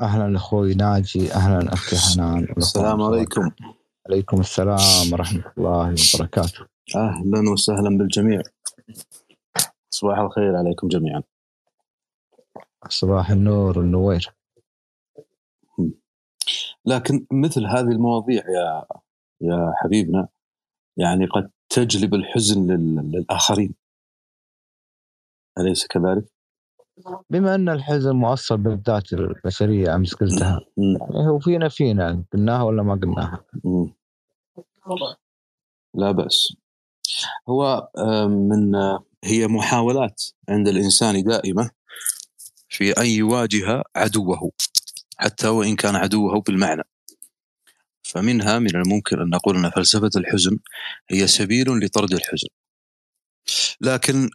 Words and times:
أهلا 0.00 0.36
أخوي 0.36 0.74
ناجي 0.74 1.32
أهلا 1.32 1.72
أختي 1.72 1.96
حنان. 1.96 2.54
السلام 2.56 3.02
عليكم. 3.02 3.50
عليكم 4.08 4.40
السلام 4.40 5.12
ورحمة 5.12 5.52
الله 5.58 5.94
وبركاته. 6.14 6.66
أهلا 6.96 7.50
وسهلا 7.52 7.98
بالجميع. 7.98 8.42
صباح 9.90 10.18
الخير 10.18 10.56
عليكم 10.56 10.88
جميعا. 10.88 11.22
صباح 12.88 13.30
النور 13.30 13.78
والنوير. 13.78 14.34
لكن 16.84 17.26
مثل 17.32 17.66
هذه 17.66 17.92
المواضيع 17.92 18.42
يا 18.48 18.84
يا 19.40 19.72
حبيبنا 19.76 20.28
يعني 20.96 21.26
قد 21.26 21.50
تجلب 21.68 22.14
الحزن 22.14 22.70
للآخرين. 23.12 23.74
أليس 25.58 25.86
كذلك؟ 25.86 26.35
بما 27.30 27.54
أن 27.54 27.68
الحزن 27.68 28.12
مؤصل 28.16 28.56
بالذات 28.56 29.12
البشرية 29.12 29.94
أمس 29.94 30.14
قلتها. 30.14 30.60
يعني 30.76 31.28
هو 31.28 31.38
فينا 31.38 31.68
فينا 31.68 32.24
قلناها 32.32 32.62
ولا 32.62 32.82
ما 32.82 32.94
قلناها؟ 32.94 33.44
لا 35.94 36.10
بأس. 36.10 36.56
هو 37.48 37.88
من 38.28 38.74
هي 39.24 39.46
محاولات 39.46 40.22
عند 40.48 40.68
الإنسان 40.68 41.22
دائمة 41.24 41.70
في 42.68 42.92
أن 42.92 43.06
يواجه 43.06 43.82
عدوه 43.96 44.52
حتى 45.18 45.48
وإن 45.48 45.76
كان 45.76 45.96
عدوه 45.96 46.40
بالمعنى 46.40 46.82
فمنها 48.02 48.58
من 48.58 48.76
الممكن 48.76 49.20
أن 49.20 49.28
نقول 49.30 49.56
أن 49.56 49.70
فلسفة 49.70 50.10
الحزن 50.16 50.58
هي 51.10 51.26
سبيل 51.26 51.66
لطرد 51.84 52.12
الحزن. 52.12 52.48
لكن 53.80 54.30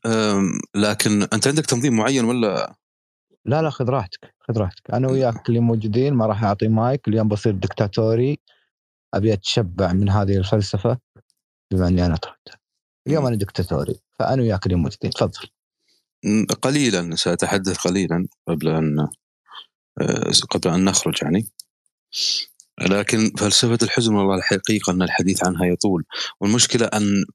لكن 0.76 1.24
أنت 1.24 1.48
عندك 1.48 1.66
تنظيم 1.66 1.96
معين 1.98 2.26
ولا؟ 2.26 2.76
لا 3.46 3.62
لا 3.62 3.70
خذ 3.70 3.90
راحتك 3.90 4.36
خذ 4.40 4.58
راحتك. 4.58 4.92
أنا 4.94 5.08
وياك 5.08 5.50
اللي 5.50 5.60
موجودين 5.60 6.14
ما 6.14 6.26
راح 6.26 6.44
اعطي 6.44 6.68
مايك 6.68 7.08
اليوم 7.08 7.28
بصير 7.28 7.54
دكتاتوري 7.54 8.40
أبي 9.14 9.34
أتشبع 9.34 9.94
من 9.94 10.10
هذه 10.10 10.38
الفلسفة 10.38 10.98
بما 11.72 11.88
إني 11.88 12.06
أنا 12.06 12.16
طردت 12.16 12.60
اليوم 13.08 13.26
أنا 13.26 13.36
دكتاتوري 13.36 14.00
فأنا 14.20 14.42
وياك 14.42 14.66
اللي 14.66 14.78
موجودين. 14.78 15.12
تفضل. 15.12 15.50
قليلا 16.62 17.16
سأتحدث 17.16 17.78
قليلا 17.78 18.28
قبل 18.48 18.68
أن 18.68 19.00
آه، 20.02 20.32
قبل 20.50 20.70
أن 20.70 20.86
نخرج 20.86 21.24
يعني. 21.24 21.48
لكن 22.82 23.32
فلسفة 23.38 23.78
الحزن 23.84 24.14
والله 24.16 24.36
الحقيقة 24.36 24.92
أن 24.92 25.02
الحديث 25.02 25.46
عنها 25.46 25.66
يطول. 25.66 26.04
والمشكلة 26.42 26.86
أن 26.86 27.26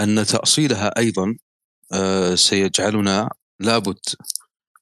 أن 0.00 0.26
تأصيلها 0.26 0.98
أيضا 0.98 1.36
آه، 1.92 2.34
سيجعلنا 2.34 3.30
لابد 3.60 3.98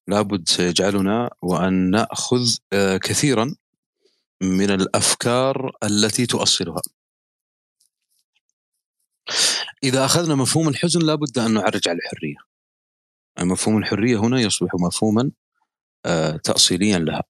لابد 0.09 0.49
سيجعلنا 0.49 1.31
وأن 1.43 1.91
نأخذ 1.91 2.57
آه، 2.73 2.97
كثيرا 2.97 3.55
من 4.43 4.71
الأفكار 4.71 5.71
التي 5.85 6.27
تؤصلها. 6.27 6.83
إذا 9.85 10.05
أخذنا 10.05 10.35
مفهوم 10.35 10.69
الحزن 10.69 11.01
لابد 11.01 11.39
أن 11.39 11.55
نعرج 11.55 11.89
على 11.89 11.99
الحرية. 11.99 12.37
مفهوم 13.41 13.79
الحرية 13.79 14.17
هنا 14.17 14.41
يصبح 14.41 14.71
مفهوما 14.75 15.31
آه، 16.07 16.37
تاصيليا 16.37 16.99
لها. 16.99 17.23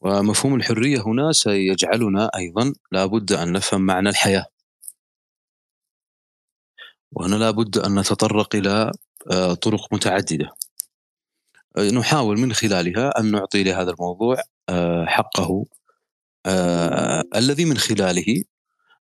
ومفهوم 0.00 0.54
الحرية 0.54 1.02
هنا 1.06 1.32
سيجعلنا 1.32 2.30
أيضا 2.36 2.72
لابد 2.92 3.32
أن 3.32 3.52
نفهم 3.52 3.80
معنى 3.80 4.08
الحياة. 4.08 4.46
وهنا 7.12 7.36
لابد 7.36 7.78
أن 7.78 7.98
نتطرق 7.98 8.56
إلى 8.56 8.92
آه، 9.30 9.54
طرق 9.54 9.94
متعددة. 9.94 10.54
نحاول 11.94 12.38
من 12.38 12.52
خلالها 12.52 13.20
أن 13.20 13.30
نعطي 13.30 13.64
لهذا 13.64 13.90
الموضوع 13.90 14.36
آه، 14.68 15.04
حقه 15.06 15.64
آه، 16.46 17.24
الذي 17.36 17.64
من 17.64 17.78
خلاله 17.78 18.44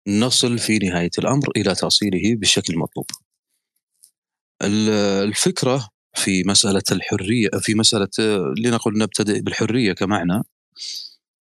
نصل 0.07 0.57
في 0.59 0.77
نهاية 0.77 1.11
الأمر 1.19 1.51
إلى 1.57 1.75
تأصيله 1.75 2.35
بالشكل 2.35 2.73
المطلوب. 2.73 3.05
الفكرة 4.61 5.89
في 6.13 6.43
مسألة 6.43 6.83
الحرية 6.91 7.49
في 7.59 7.75
مسألة 7.75 8.09
لنقل 8.57 8.97
نبتدئ 8.97 9.41
بالحرية 9.41 9.93
كمعنى 9.93 10.43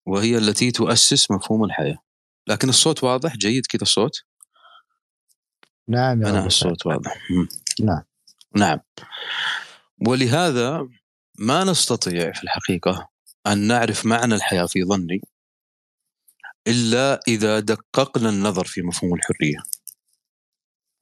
وهي 0.07 0.39
التي 0.39 0.71
تؤسس 0.71 1.31
مفهوم 1.31 1.65
الحياة. 1.65 1.99
لكن 2.49 2.69
الصوت 2.69 3.05
واضح 3.05 3.37
جيد 3.37 3.67
كذا 3.67 3.83
الصوت؟ 3.83 4.30
نعم 5.91 6.23
يا 6.23 6.31
أنا 6.31 6.47
الصوت 6.47 6.87
واضح. 6.87 7.17
نعم. 7.81 8.03
نعم. 8.57 8.79
ولهذا 10.09 10.89
ما 11.39 11.65
نستطيع 11.65 12.33
في 12.33 12.45
الحقيقة 12.45 13.09
أن 13.47 13.59
نعرف 13.59 14.07
معنى 14.07 14.35
الحياة 14.35 14.67
في 14.67 14.85
ظني 14.85 15.21
إلا 16.67 17.21
إذا 17.29 17.61
دققنا 17.61 18.29
النظر 18.29 18.65
في 18.65 18.83
مفهوم 18.83 19.15
الحرية. 19.15 19.59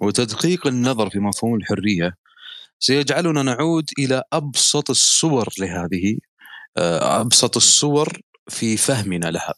وتدقيق 0.00 0.66
النظر 0.66 1.10
في 1.10 1.19
مفهوم 1.19 1.54
الحرية 1.54 2.15
سيجعلنا 2.81 3.43
نعود 3.43 3.84
إلى 3.98 4.22
أبسط 4.32 4.91
الصور 4.91 5.48
لهذه 5.59 6.19
آه، 6.77 7.21
أبسط 7.21 7.56
الصور 7.56 8.21
في 8.48 8.77
فهمنا 8.77 9.27
لها. 9.31 9.54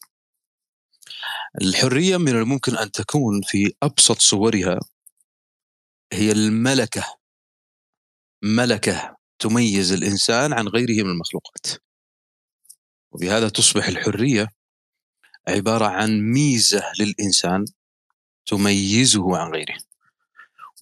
الحرية 1.63 2.17
من 2.17 2.29
الممكن 2.29 2.77
أن 2.77 2.91
تكون 2.91 3.41
في 3.43 3.73
أبسط 3.83 4.19
صورها 4.19 4.81
هي 6.13 6.33
الملكة. 6.33 7.05
ملكة 8.43 9.17
تميز 9.39 9.93
الإنسان 9.93 10.53
عن 10.53 10.69
غيره 10.69 11.05
من 11.05 11.11
المخلوقات. 11.11 11.67
وبهذا 13.13 13.49
تصبح 13.49 13.89
الحرية 13.89 14.49
عبارة 15.49 15.87
عن 15.87 16.21
ميزة 16.21 16.83
للإنسان 17.01 17.65
تميزه 18.47 19.37
عن 19.37 19.53
غيره. 19.53 19.77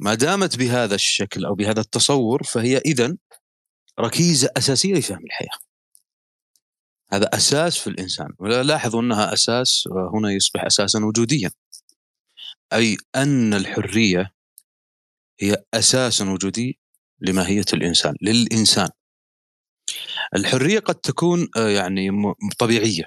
ما 0.01 0.15
دامت 0.15 0.57
بهذا 0.57 0.95
الشكل 0.95 1.45
أو 1.45 1.55
بهذا 1.55 1.81
التصور 1.81 2.43
فهي 2.43 2.79
إذا 2.79 3.17
ركيزة 4.01 4.49
أساسية 4.57 4.95
لفهم 4.95 5.25
الحياة. 5.25 5.59
هذا 7.13 7.31
أساس 7.35 7.79
في 7.79 7.87
الإنسان. 7.87 8.29
ولاحظوا 8.39 9.01
أنها 9.01 9.33
أساس 9.33 9.89
هنا 10.15 10.33
يصبح 10.33 10.65
أساسا 10.65 11.05
وجوديا. 11.05 11.51
أي 12.73 12.97
أن 13.17 13.55
الحرية 13.55 14.38
هي 15.41 15.65
أساس 15.75 16.21
وجودي 16.21 16.79
لماهية 17.21 17.65
الإنسان 17.73 18.15
للإنسان. 18.23 18.89
الحرية 20.37 20.79
قد 20.79 20.95
تكون 20.95 21.49
آه، 21.57 21.69
يعني 21.69 22.11
طبيعية 22.59 23.05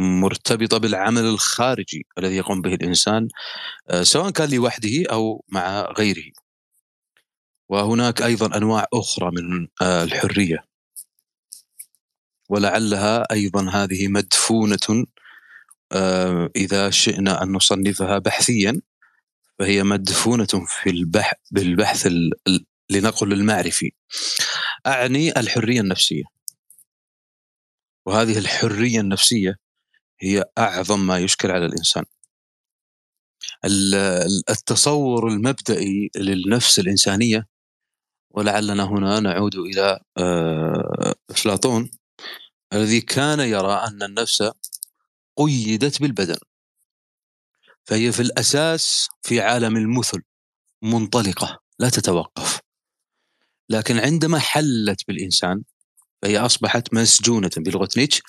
مرتبطة 0.00 0.78
بالعمل 0.78 1.24
الخارجي 1.24 2.06
الذي 2.18 2.36
يقوم 2.36 2.60
به 2.62 2.74
الإنسان 2.74 3.28
آه، 3.90 4.02
سواء 4.02 4.30
كان 4.30 4.50
لوحده 4.50 5.04
أو 5.10 5.44
مع 5.48 5.80
غيره. 5.98 6.32
وهناك 7.68 8.22
أيضا 8.22 8.56
أنواع 8.56 8.86
أخرى 8.94 9.30
من 9.30 9.68
آه، 9.82 10.04
الحرية. 10.04 10.64
ولعلها 12.48 13.32
أيضا 13.32 13.70
هذه 13.70 14.08
مدفونة 14.08 15.06
إذا 16.56 16.90
شئنا 16.90 17.42
أن 17.42 17.52
نصنفها 17.52 18.18
بحثيا. 18.18 18.80
فهي 19.58 19.82
مدفونة 19.82 20.66
في 20.66 20.90
البحث 20.90 21.36
بالبحث 21.50 22.08
لنقل 22.90 23.32
المعرفي 23.32 23.92
أعني 24.86 25.40
الحرية 25.40 25.80
النفسية. 25.80 26.24
وهذه 28.06 28.38
الحرية 28.38 29.00
النفسية 29.00 29.56
هي 30.20 30.44
أعظم 30.58 31.06
ما 31.06 31.18
يشكل 31.18 31.50
على 31.50 31.66
الإنسان. 31.66 32.04
التصور 34.50 35.28
المبدئي 35.28 36.10
للنفس 36.16 36.78
الإنسانية 36.78 37.46
ولعلنا 38.30 38.84
هنا 38.84 39.20
نعود 39.20 39.56
إلى 39.56 40.00
آه، 40.18 41.14
أفلاطون 41.30 41.90
الذي 42.72 43.00
كان 43.00 43.40
يرى 43.40 43.72
أن 43.72 44.02
النفس 44.02 44.50
قيدت 45.36 46.02
بالبدن. 46.02 46.38
فهي 47.86 48.12
في 48.12 48.20
الأساس 48.20 49.08
في 49.22 49.40
عالم 49.40 49.76
المثل 49.76 50.22
منطلقة 50.82 51.60
لا 51.78 51.90
تتوقف. 51.90 52.60
لكن 53.68 53.98
عندما 53.98 54.38
حلت 54.38 55.06
بالإنسان 55.08 55.62
فهي 56.22 56.38
أصبحت 56.38 56.94
مسجونة 56.94 57.50
بلغة 57.56 57.88
نيتش 57.96 58.22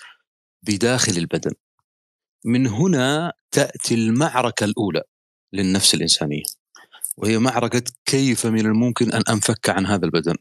بداخل 0.63 1.17
البدن. 1.17 1.53
من 2.45 2.67
هنا 2.67 3.33
تأتي 3.51 3.95
المعركة 3.95 4.63
الأولى 4.63 5.01
للنفس 5.53 5.93
الإنسانية 5.93 6.43
وهي 7.17 7.37
معركة 7.37 7.83
كيف 8.05 8.45
من 8.45 8.65
الممكن 8.65 9.11
أن 9.11 9.23
أنفك 9.29 9.69
عن 9.69 9.85
هذا 9.85 10.05
البدن. 10.05 10.35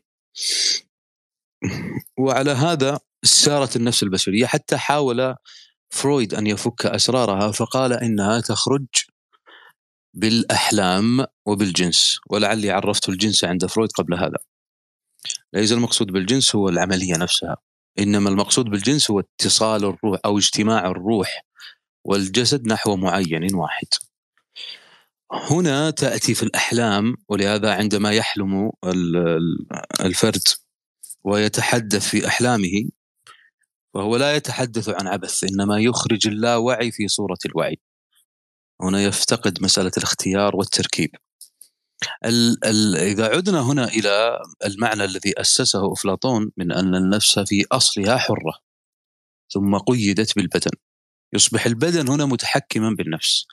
وعلى 2.19 2.51
هذا 2.51 3.01
سارت 3.23 3.77
النفس 3.77 4.03
البشرية 4.03 4.47
حتى 4.47 4.77
حاول 4.77 5.35
فرويد 5.91 6.35
أن 6.35 6.47
يفك 6.47 6.87
أسرارها 6.87 7.53
فقال 7.53 7.93
إنها 7.93 8.41
تخرج 8.41 8.87
بالأحلام 10.17 11.27
وبالجنس 11.47 12.19
ولعلي 12.31 12.71
عرفت 12.71 13.09
الجنس 13.09 13.45
عند 13.45 13.67
فرويد 13.67 13.91
قبل 13.93 14.15
هذا. 14.15 14.39
ليس 15.53 15.73
المقصود 15.73 16.07
بالجنس 16.07 16.57
هو 16.57 16.69
العملية 16.69 17.17
نفسها 17.17 17.57
إنما 17.99 18.31
المقصود 18.31 18.65
بالجنس 18.67 19.11
هو 19.11 19.21
اتصال 19.21 19.85
الروح 19.85 20.21
أو 20.25 20.39
اجتماع 20.39 20.87
الروح 20.87 21.45
والجسد 22.05 22.67
نحو 22.67 22.97
معين 22.97 23.55
واحد. 23.55 23.87
هنا 25.33 25.91
تأتي 25.91 26.35
في 26.35 26.43
الأحلام 26.43 27.17
ولهذا 27.29 27.75
عندما 27.75 28.13
يحلم 28.13 28.71
الفرد 30.01 30.43
ويتحدث 31.25 32.09
في 32.09 32.27
أحلامه 32.27 32.89
فهو 33.95 34.17
لا 34.17 34.37
يتحدث 34.37 34.89
عن 34.89 35.07
عبث 35.07 35.45
إنما 35.45 35.79
يخرج 35.79 36.29
اللاوعي 36.29 36.91
في 36.93 37.09
صورة 37.09 37.39
الوعي. 37.47 37.79
هنا 38.83 39.03
يفتقد 39.03 39.63
مسألة 39.63 39.93
الاختيار 39.99 40.57
والتركيب. 40.57 41.11
ال 42.25 42.65
ال 42.65 42.97
إذا 42.97 43.37
عدنا 43.37 43.61
هنا 43.61 43.89
إلى 43.89 44.39
المعنى 44.65 45.05
الذي 45.05 45.41
أسسه 45.41 45.93
أفلاطون 45.93 46.53
من 46.57 46.73
أن 46.73 46.95
النفس 46.95 47.39
في 47.39 47.67
أصلها 47.73 48.17
حرة 48.17 48.59
ثم 49.53 49.79
قيدت 49.79 50.37
بالبدن. 50.37 50.71
يصبح 51.35 51.67
البدن 51.67 52.09
هنا 52.09 52.27
متحكما 52.27 52.91
بالنفس. 52.99 53.47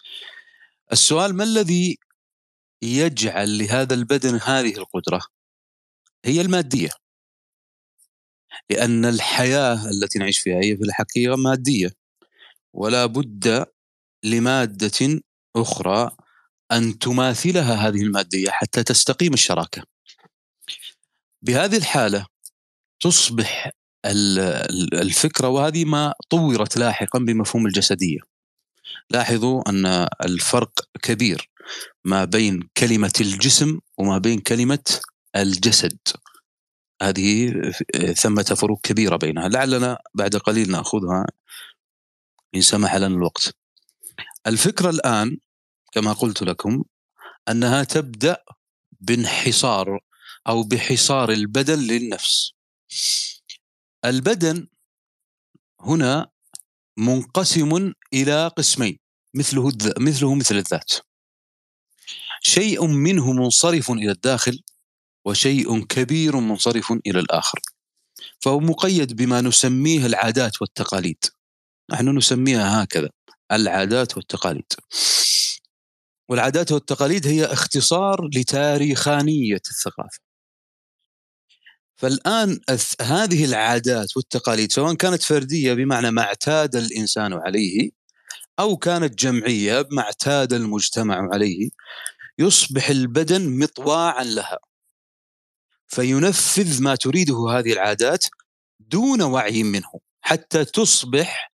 السؤال 0.92 1.36
ما 1.36 1.44
الذي 1.44 1.98
يجعل 2.84 3.58
لهذا 3.58 3.94
البدن 3.94 4.40
هذه 4.44 4.78
القدرة؟ 4.78 5.22
هي 6.26 6.42
المادية. 6.42 6.90
لأن 8.70 9.06
الحياة 9.06 9.90
التي 9.90 10.20
نعيش 10.20 10.40
فيها 10.40 10.58
هي 10.64 10.78
في 10.78 10.84
الحقيقة 10.84 11.36
مادية. 11.36 11.92
ولا 12.74 13.06
بد 13.06 13.66
لمادة 14.24 15.22
أخرى 15.56 16.12
أن 16.72 17.00
تماثلها 17.00 17.88
هذه 17.88 18.02
المادية 18.02 18.50
حتى 18.50 18.84
تستقيم 18.84 19.34
الشراكة. 19.34 19.84
بهذه 21.42 21.78
الحالة 21.78 22.26
تصبح 23.00 23.72
الفكرة 24.94 25.48
وهذه 25.48 25.86
ما 25.86 26.14
طورت 26.30 26.78
لاحقا 26.78 27.20
بمفهوم 27.20 27.68
الجسدية. 27.68 28.20
لاحظوا 29.10 29.70
أن 29.70 30.08
الفرق 30.26 30.72
كبير 31.02 31.50
ما 32.06 32.26
بين 32.26 32.70
كلمة 32.78 33.14
الجسم 33.22 33.80
وما 33.98 34.18
بين 34.18 34.40
كلمة 34.40 35.00
الجسد. 35.36 35.98
هذه 37.02 37.54
ثمة 38.14 38.44
فروق 38.44 38.82
كبيرة 38.84 39.16
بينها. 39.16 39.48
لعلنا 39.48 39.98
بعد 40.14 40.36
قليل 40.36 40.72
نأخذها. 40.72 41.26
إن 42.56 42.62
سمح 42.62 42.96
لنا 42.96 43.08
الوقت. 43.08 43.56
الفكرة 44.48 44.90
الآن 44.90 45.38
كما 45.92 46.14
قلت 46.14 46.42
لكم 46.44 46.84
أنها 47.50 47.84
تبدأ 47.84 48.38
بانحصار 48.92 50.00
أو 50.48 50.64
بحصار 50.64 51.32
البدن 51.32 51.80
للنفس. 51.80 52.54
البدن 54.06 54.68
هنا 55.82 56.32
منقسم 56.98 57.94
إلى 58.14 58.48
قسمين 58.48 59.00
مثله 59.36 59.72
مثله 59.98 60.36
مثل 60.36 60.56
الذات. 60.56 60.92
شيء 62.42 62.88
منه 62.88 63.32
منصرف 63.34 63.92
إلى 63.92 64.12
الداخل 64.12 64.64
وشيء 65.26 65.86
كبير 65.86 66.38
منصرف 66.38 66.92
إلى 66.92 67.20
الآخر. 67.20 67.60
فهو 68.40 68.60
مقيد 68.60 69.14
بما 69.14 69.42
نسميه 69.42 70.06
العادات 70.06 70.62
والتقاليد. 70.62 71.26
نحن 71.92 72.18
نسميها 72.18 72.84
هكذا. 72.84 73.10
العادات 73.52 74.18
والتقاليد. 74.18 74.74
والعادات 76.30 76.72
والتقاليد 76.72 77.28
هي 77.28 77.46
اختصار 77.46 78.30
لتاريخانية 78.36 79.62
الثقافة. 79.70 80.20
فالآن 81.96 82.60
هذه 83.02 83.46
العادات 83.46 84.18
والتقاليد 84.18 84.72
سواء 84.72 84.94
كانت 84.94 85.24
فردية 85.24 85.74
بمعنى 85.74 86.12
ما 86.12 86.22
اعتاد 86.22 86.76
الإنسان 86.76 87.34
عليه 87.34 87.92
أو 88.60 88.78
كانت 88.78 89.20
جمعية 89.20 89.88
ما 89.92 90.02
اعتاد 90.02 90.54
المجتمع 90.54 91.30
عليه 91.34 91.70
يصبح 92.40 92.90
البدن 92.90 93.60
مطواعا 93.60 94.24
لها. 94.24 94.60
فينفذ 95.88 96.84
ما 96.84 96.96
تريده 96.96 97.50
هذه 97.50 97.74
العادات 97.74 98.26
دون 98.80 99.22
وعي 99.22 99.64
منه 99.64 99.92
حتى 100.22 100.66
تصبح 100.66 101.53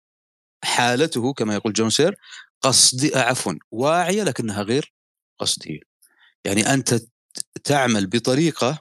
حالته 0.68 1.34
كما 1.34 1.54
يقول 1.54 1.74
جون 1.74 1.90
سير 1.90 2.16
قصد 2.62 3.18
عفوا 3.18 3.54
واعية 3.72 4.24
لكنها 4.24 4.62
غير 4.62 4.94
قصدية. 5.40 5.80
يعني 6.46 6.74
أنت 6.74 7.00
تعمل 7.64 8.08
بطريقة 8.08 8.80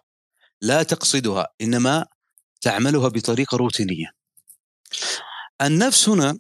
لا 0.60 0.82
تقصدها 0.82 1.48
إنما 1.60 2.06
تعملها 2.60 3.08
بطريقة 3.08 3.56
روتينية. 3.56 4.10
النفس 5.62 6.08
هنا 6.08 6.38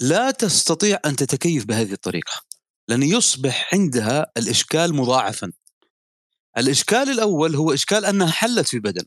لا 0.00 0.30
تستطيع 0.30 0.98
أن 1.04 1.16
تتكيف 1.16 1.64
بهذه 1.64 1.92
الطريقة 1.92 2.42
لأن 2.88 3.02
يصبح 3.02 3.74
عندها 3.74 4.26
الإشكال 4.36 4.94
مضاعفا. 4.94 5.52
الإشكال 6.58 7.10
الأول 7.10 7.54
هو 7.56 7.72
إشكال 7.72 8.04
أنها 8.04 8.30
حلت 8.30 8.68
في 8.68 8.78
بدن. 8.78 9.04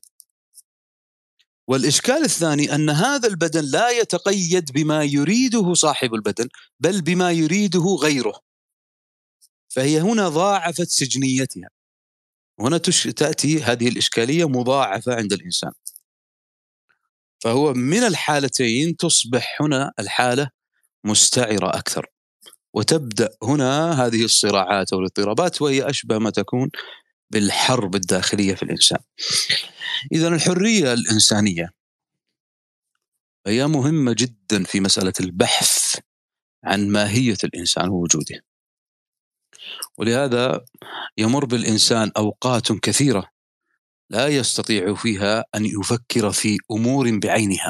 والإشكال 1.70 2.24
الثاني 2.24 2.76
أن 2.76 2.90
هذا 2.90 3.28
البدن 3.28 3.64
لا 3.64 3.90
يتقيد 3.90 4.72
بما 4.72 5.04
يريده 5.04 5.74
صاحب 5.74 6.14
البدن 6.14 6.48
بل 6.80 7.02
بما 7.02 7.32
يريده 7.32 7.98
غيره. 8.02 8.40
فهي 9.70 10.02
هنا 10.02 10.30
ضاعفت 10.30 10.88
سجنيتها. 10.88 11.70
هنا 12.60 12.78
تأتي 12.78 13.64
هذه 13.64 13.88
الإشكالية 13.88 14.50
مضاعفة 14.50 15.16
عند 15.16 15.34
الإنسان. 15.34 15.72
فهو 17.44 17.74
من 17.74 18.04
الحالتين 18.04 18.96
تصبح 18.96 19.62
هنا 19.62 19.92
الحالة 20.00 20.50
مستعرة 21.04 21.70
أكثر. 21.70 22.08
وتبدأ 22.74 23.30
هنا 23.44 24.06
هذه 24.06 24.26
الصراعات 24.26 24.94
أو 24.94 25.00
الاضطرابات 25.00 25.62
وهي 25.62 25.90
أشبه 25.90 26.18
ما 26.18 26.30
تكون 26.30 26.70
بالحرب 27.30 27.96
الداخلية 27.96 28.56
في 28.56 28.64
الإنسان. 28.64 29.00
إذا 30.12 30.28
الحرية 30.28 30.94
الإنسانية 30.94 31.70
هي 33.48 33.68
مهمة 33.68 34.16
جدا 34.18 34.64
في 34.64 34.80
مسألة 34.80 35.14
البحث 35.20 36.00
عن 36.64 36.88
ماهية 36.90 37.38
الإنسان 37.44 37.90
ووجوده. 37.90 38.46
ولهذا 39.98 40.66
يمر 41.18 41.46
بالإنسان 41.46 42.12
أوقات 42.18 42.72
كثيرة 42.72 43.30
لا 44.10 44.28
يستطيع 44.28 44.96
فيها 44.96 45.46
أن 45.56 45.66
يفكر 45.66 46.32
في 46.32 46.58
أمور 46.72 47.20
بعينها 47.20 47.70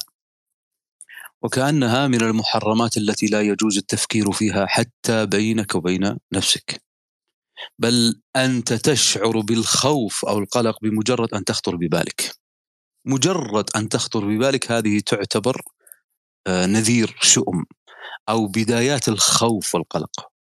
وكأنها 1.42 2.08
من 2.08 2.22
المحرمات 2.22 2.98
التي 2.98 3.26
لا 3.26 3.42
يجوز 3.42 3.78
التفكير 3.78 4.32
فيها 4.32 4.66
حتى 4.66 5.26
بينك 5.26 5.76
وبين 5.76 6.18
نفسك. 6.34 6.89
بل 7.80 8.22
أنت 8.36 8.74
تشعر 8.74 9.40
بالخوف 9.40 10.26
أو 10.26 10.40
القلق 10.40 10.78
بمجرد 10.82 11.34
أن 11.34 11.46
تخطر 11.46 11.76
ببالك. 11.76 12.32
مجرد 13.06 13.70
أن 13.76 13.90
تخطر 13.90 14.26
ببالك 14.26 14.72
هذه 14.72 15.00
تعتبر 15.00 15.62
آه، 16.48 16.66
نذير 16.66 17.18
شؤم 17.22 17.66
أو 18.30 18.48
بدايات 18.48 19.08
الخوف 19.10 19.76
والقلق. 19.76 20.32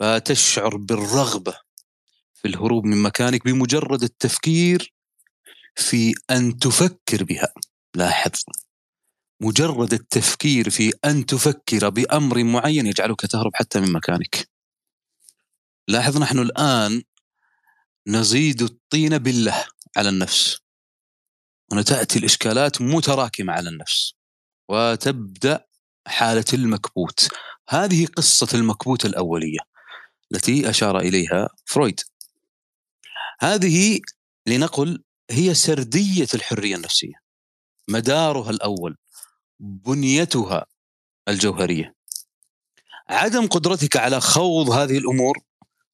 فتشعر 0.00 0.76
بالرغبة 0.76 1.54
في 2.34 2.48
الهروب 2.48 2.84
من 2.84 3.02
مكانك 3.02 3.44
بمجرد 3.44 4.02
التفكير 4.02 4.94
في 5.76 6.14
أن 6.30 6.58
تفكر 6.58 7.24
بها. 7.24 7.52
لاحظ. 7.96 8.42
مجرد 9.42 9.92
التفكير 9.92 10.70
في 10.70 10.92
أن 11.04 11.26
تفكر 11.26 11.88
بأمر 11.88 12.44
معين 12.44 12.86
يجعلك 12.86 13.20
تهرب 13.26 13.50
حتى 13.54 13.80
من 13.80 13.92
مكانك. 13.92 14.48
لاحظ 15.88 16.18
نحن 16.18 16.38
الآن 16.38 17.02
نزيد 18.06 18.62
الطين 18.62 19.18
بالله 19.18 19.64
على 19.96 20.08
النفس. 20.08 20.58
هنا 21.72 21.82
تأتي 21.82 22.18
الإشكالات 22.18 22.82
متراكمة 22.82 23.52
على 23.52 23.68
النفس 23.68 24.14
وتبدأ 24.68 25.64
حالة 26.06 26.44
المكبوت. 26.52 27.28
هذه 27.68 28.06
قصة 28.06 28.48
المكبوت 28.54 29.04
الأولية 29.04 29.58
التي 30.32 30.70
أشار 30.70 30.98
إليها 30.98 31.48
فرويد. 31.64 32.00
هذه 33.40 34.00
لنقل 34.46 35.02
هي 35.30 35.54
سردية 35.54 36.28
الحرية 36.34 36.76
النفسية 36.76 37.14
مدارها 37.88 38.50
الأول 38.50 38.96
بنيتها 39.60 40.66
الجوهرية. 41.28 41.94
عدم 43.08 43.46
قدرتك 43.46 43.96
على 43.96 44.20
خوض 44.20 44.70
هذه 44.70 44.98
الأمور 44.98 45.47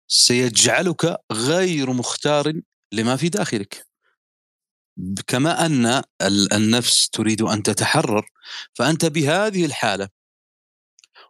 سيجعلك 0.07 1.17
غير 1.33 1.93
مختار 1.93 2.53
لما 2.93 3.17
في 3.17 3.29
داخلك. 3.29 3.87
كما 5.27 5.67
أن 5.67 6.03
النفس 6.53 7.09
تريد 7.11 7.43
أن 7.43 7.63
تتحرر 7.63 8.31
فأنت 8.75 9.05
بهذه 9.05 9.65
الحالة 9.65 10.09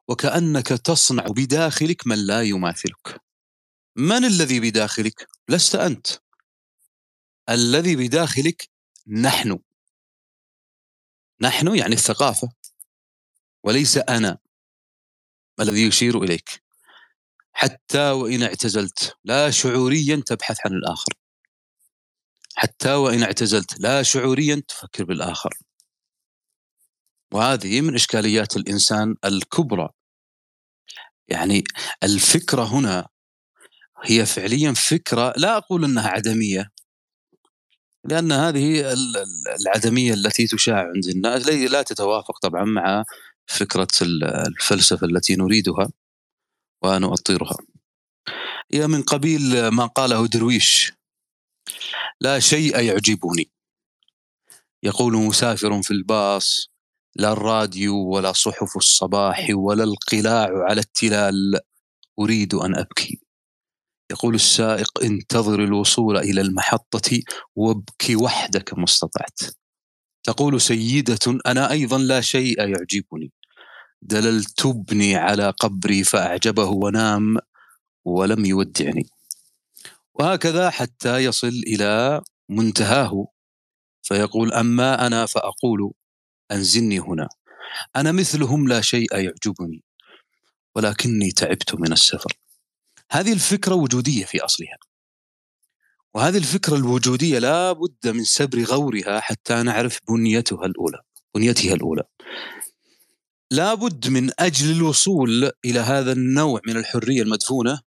وكأنك 0.09 0.69
تصنع 0.69 1.25
بداخلك 1.29 2.07
من 2.07 2.27
لا 2.27 2.43
يماثلك. 2.43 3.21
من 3.97 4.25
الذي 4.25 4.61
بداخلك؟ 4.61 5.29
لست 5.49 5.75
أنت. 5.75 6.07
الذي 7.49 7.97
بداخلك 7.97 8.71
نحن. 9.09 9.59
نحن 11.41 11.77
يعني 11.77 11.95
الثقافة. 11.95 12.49
وليس 13.65 13.97
أنا 13.97 14.39
الذي 15.61 15.87
يشير 15.87 16.23
إليك. 16.23 16.64
حتى 17.57 18.11
وإن 18.11 18.43
اعتزلت. 18.43 19.17
لا 19.25 19.51
شعوريا 19.51 20.23
تبحث 20.27 20.57
عن 20.67 20.73
الآخر. 20.73 21.13
حتى 22.55 22.95
وإن 22.95 23.23
اعتزلت. 23.23 23.81
لا 23.81 24.03
شعوريا 24.03 24.63
تفكر 24.69 25.05
بالآخر. 25.05 25.51
وهذه 27.33 27.81
من 27.81 27.95
إشكاليات 27.95 28.57
الإنسان 28.57 29.15
الكبرى. 29.25 29.89
يعني 31.29 31.65
الفكرة 32.03 32.63
هنا 32.63 33.09
هي 34.05 34.27
فعليا 34.27 34.73
فكرة 34.73 35.33
لا 35.37 35.57
أقول 35.57 35.85
أنها 35.85 36.09
عدمية. 36.09 36.71
لأن 38.05 38.33
هذه 38.33 38.95
العدمية 39.61 40.15
التي 40.15 40.47
تشاع 40.47 40.91
عند 40.95 41.07
الناس 41.07 41.47
لا 41.49 41.83
تتوافق 41.83 42.39
طبعا 42.39 42.65
مع 42.65 43.05
فكرة 43.47 43.89
الفلسفة 44.03 45.07
التي 45.07 45.37
نريدها. 45.37 45.89
ونؤطرها. 46.85 47.57
هي 48.73 48.87
من 48.87 49.03
قبيل 49.03 49.69
ما 49.69 49.87
قاله 49.87 50.27
درويش. 50.27 50.93
لا 52.21 52.39
شيء 52.39 52.81
يعجبني. 52.81 53.51
يقول 54.83 55.13
مسافر 55.17 55.83
في 55.83 55.91
الباص 55.91 56.69
لا 57.17 57.33
الراديو 57.33 57.97
ولا 57.97 58.33
صحف 58.33 58.77
الصباح 58.77 59.47
ولا 59.51 59.85
القلاع 59.85 60.51
على 60.69 60.81
التلال 60.81 61.61
أريد 62.19 62.55
أن 62.55 62.77
أبكي. 62.77 63.21
يقول 64.11 64.35
السائق 64.35 65.05
انتظر 65.05 65.65
الوصول 65.65 66.17
إلى 66.17 66.41
المحطة 66.41 67.21
وابكي 67.57 68.17
وحدك 68.17 68.79
ما 68.79 68.85
استطعت. 68.85 69.41
تقول 70.23 70.61
سيدة 70.61 71.41
أنا 71.47 71.71
أيضا 71.71 71.99
لا 71.99 72.21
شيء 72.21 72.59
يعجبني. 72.59 73.33
دللت 74.05 74.67
ابني 74.67 75.17
على 75.17 75.51
قبري 75.51 76.05
فأعجبه 76.05 76.65
ونام 76.65 77.37
ولم 78.05 78.45
يودعني. 78.45 79.07
وهكذا 80.15 80.71
حتى 80.71 81.19
يصل 81.19 81.63
إلى 81.67 82.23
منتهاه 82.49 83.27
فيقول 84.03 84.53
أما 84.53 85.07
أنا 85.07 85.27
فأقول 85.27 85.93
أنزلني 86.53 86.99
هنا. 86.99 87.29
أنا 87.97 88.13
مثلهم 88.13 88.69
لا 88.69 88.81
شيء 88.81 89.13
يعجبني 89.13 89.83
ولكني 90.77 91.31
تعبت 91.31 91.75
من 91.75 91.93
السفر. 91.93 92.33
هذه 93.11 93.33
الفكرة 93.33 93.75
وجودية 93.75 94.25
في 94.25 94.45
أصلها. 94.45 94.79
وهذه 96.15 96.39
الفكرة 96.39 96.77
الوجودية 96.77 97.39
لا 97.39 97.73
بد 97.73 98.09
من 98.09 98.25
سبر 98.25 98.63
غورها 98.63 99.21
حتى 99.21 99.63
نعرف 99.63 99.99
بنيتها 100.09 100.67
الأولى 100.67 101.01
بنيتها 101.35 101.75
الأولى. 101.75 102.03
لا 103.51 103.75
بد 103.75 104.09
من 104.09 104.31
أجل 104.39 104.77
الوصول 104.77 105.51
إلى 105.65 105.81
هذا 105.81 106.13
النوع 106.13 106.61
من 106.67 106.77
الحرية 106.77 107.23
المدفونة 107.23 107.81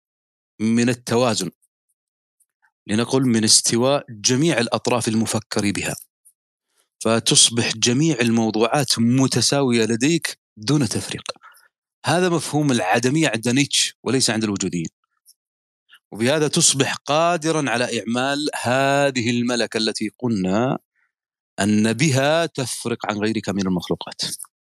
من 0.60 0.88
التوازن. 0.88 1.50
لنقل 2.86 3.22
من 3.22 3.44
استواء 3.44 4.04
جميع 4.10 4.58
الأطراف 4.58 5.08
المفكر 5.08 5.70
بها. 5.70 5.96
فتصبح 7.00 7.72
جميع 7.76 8.16
الموضوعات 8.20 8.98
متساوية 8.98 9.84
لديك 9.84 10.38
دون 10.56 10.88
تفريق. 10.88 11.22
هذا 12.06 12.28
مفهوم 12.28 12.72
العدمية 12.72 13.28
عند 13.28 13.48
نيتش 13.48 13.94
وليس 14.02 14.30
عند 14.30 14.44
الوجوديين. 14.44 14.88
وبهذا 16.12 16.48
تصبح 16.48 16.94
قادرا 16.94 17.70
على 17.70 18.00
إعمال 18.00 18.48
هذه 18.62 19.30
الملكة 19.30 19.76
التي 19.78 20.10
قلنا 20.18 20.78
أن 21.60 21.92
بها 21.92 22.46
تفرق 22.46 22.98
عن 23.10 23.18
غيرك 23.18 23.48
من 23.48 23.66
المخلوقات. 23.66 24.20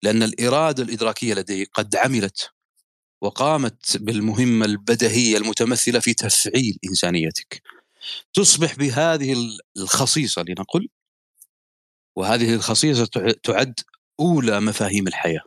لأن 0.02 0.22
الإرادة 0.22 0.82
الإدراكية 0.82 1.34
لديك 1.34 1.70
قد 1.74 1.96
عملت 1.96 2.50
وقامت 3.22 3.96
بالمهمة 3.96 4.66
البدهية 4.66 5.36
المتمثلة 5.36 6.00
في 6.00 6.14
تفعيل 6.14 6.78
إنسانيتك. 6.84 7.62
تصبح 8.34 8.74
بهذه 8.74 9.36
الخصيصة 9.76 10.42
لنقل 10.42 10.88
وهذه 12.16 12.54
الخصيصة 12.54 13.06
تعد 13.42 13.80
أولى 14.20 14.60
مفاهيم 14.60 15.08
الحياة. 15.08 15.42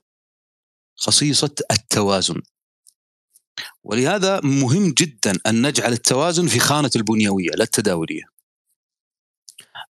خصيصة 0.96 1.56
التوازن. 1.72 2.42
ولهذا 3.84 4.40
مهم 4.44 4.94
جدا 4.98 5.34
أن 5.48 5.68
نجعل 5.68 5.94
التوازن 5.94 6.48
في 6.48 6.60
خانة 6.60 6.92
البنيوية 6.96 7.50
لا 7.50 7.64
التداولية. 7.64 8.24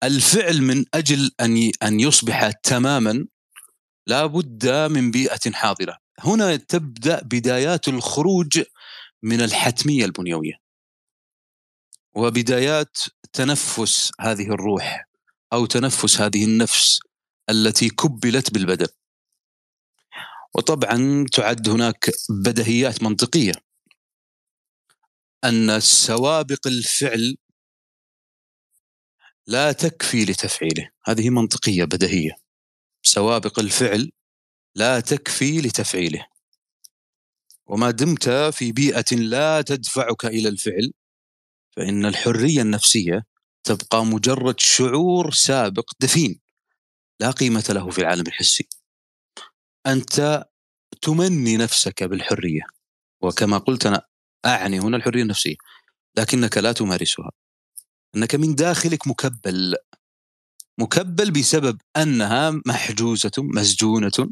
الفعل 0.03 0.63
من 0.63 0.85
أجل 0.95 1.31
أن 1.41 1.73
أن 1.83 2.01
يصبح 2.01 2.51
تماما 2.51 3.27
لا 4.07 4.27
بد 4.27 4.69
من 4.69 5.11
بيئة 5.11 5.53
حاضرة. 5.53 5.99
هنا 6.19 6.57
تبدأ 6.57 7.23
بدايات 7.23 7.89
الخروج 7.89 8.63
من 9.23 9.41
الحتمية 9.41 10.05
البنيوية. 10.05 10.55
وبدايات 12.15 12.99
تنفس 13.33 14.13
هذه 14.21 14.47
الروح 14.47 15.09
أو 15.53 15.67
تنفس 15.67 16.21
هذه 16.21 16.45
النفس 16.45 17.01
التي 17.51 17.89
كبلت 17.89 18.55
بالبدن. 18.55 18.89
وطبعا 20.55 21.27
تعد 21.33 21.69
هناك 21.69 22.11
بدهيات 22.31 23.03
منطقية. 23.03 23.53
أن 25.45 25.81
سوابق 25.81 26.67
الفعل 26.67 27.37
لا 29.47 29.73
تكفي 29.73 30.25
لتفعيله. 30.25 30.91
هذه 31.05 31.31
منطقية 31.31 31.85
بدهيه 31.85 32.46
سوابق 33.07 33.59
الفعل 33.59 34.11
لا 34.75 35.01
تكفي 35.01 35.61
لتفعيله. 35.61 36.27
وما 37.67 37.91
دمت 37.91 38.29
في 38.29 38.73
بيئة 38.73 39.17
لا 39.17 39.63
تدفعك 39.63 40.25
إلى 40.25 40.49
الفعل 40.49 40.93
فإن 41.77 42.07
الحرية 42.07 42.63
النفسية 42.63 43.25
تبقى 43.65 44.05
مجرد 44.05 44.61
شعور 44.61 45.33
سابق 45.33 45.91
دفين 46.01 46.41
لا 47.21 47.31
قيمة 47.31 47.65
له 47.71 47.91
في 47.91 47.99
العالم 47.99 48.27
الحسي. 48.27 48.69
أنت 49.87 50.45
تمني 51.03 51.57
نفسك 51.57 52.03
بالحرية 52.05 52.63
وكما 53.23 53.59
قلت 53.59 53.87
أنا 53.87 54.07
أعني 54.47 54.81
هنا 54.81 54.97
الحرية 54.97 55.23
النفسية 55.23 55.57
لكنك 56.17 56.59
لا 56.59 56.73
تمارسها. 56.73 57.31
إنك 58.17 58.35
من 58.35 58.55
داخلك 58.55 59.07
مكبل. 59.07 59.77
مكبل 60.79 61.31
بسبب 61.31 61.79
أنها 61.97 62.61
محجوزة 62.67 63.33
مسجونة 63.39 64.31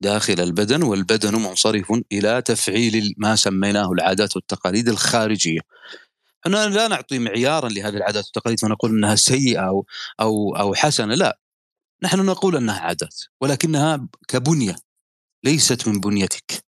داخل 0.00 0.40
البدن 0.40 0.82
والبدن 0.82 1.34
منصرف 1.34 1.92
إلى 2.12 2.42
تفعيل 2.42 3.14
ما 3.18 3.36
سميناه 3.36 3.92
العادات 3.92 4.36
والتقاليد 4.36 4.88
الخارجية. 4.88 5.60
إحنا 6.46 6.66
لا 6.66 6.88
نعطي 6.88 7.18
معيارا 7.18 7.68
لهذه 7.68 7.96
العادات 7.96 8.24
والتقاليد 8.24 8.58
ونقول 8.64 8.90
إنها 8.90 9.14
سيئة 9.14 9.68
أو 9.68 9.86
أو 10.20 10.56
أو 10.56 10.74
حسنة، 10.74 11.14
لا. 11.14 11.38
نحن 12.02 12.26
نقول 12.26 12.56
إنها 12.56 12.80
عادات 12.80 13.20
ولكنها 13.40 14.08
كبنية 14.28 14.76
ليست 15.44 15.88
من 15.88 16.00
بنيتك 16.00 16.64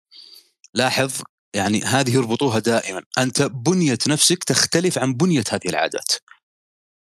لاحظ 0.74 1.12
يعني 1.54 1.82
هذه 1.82 2.14
يربطوها 2.14 2.58
دائما 2.58 3.02
أنت 3.18 3.42
بنية 3.42 3.98
نفسك 4.08 4.44
تختلف 4.44 4.98
عن 4.98 5.14
بنية 5.14 5.44
هذه 5.50 5.68
العادات 5.68 6.12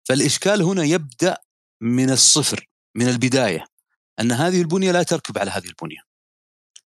فالإشكال 0.09 0.62
هنا 0.62 0.85
يبدأ 0.85 1.38
من 1.83 2.11
الصفر 2.11 2.69
من 2.95 3.09
البداية 3.09 3.65
أن 4.21 4.33
هذه 4.33 4.61
البنية 4.61 4.93
لا 4.93 5.03
تركب 5.03 5.39
على 5.39 5.51
هذه 5.51 5.67
البنية. 5.67 6.01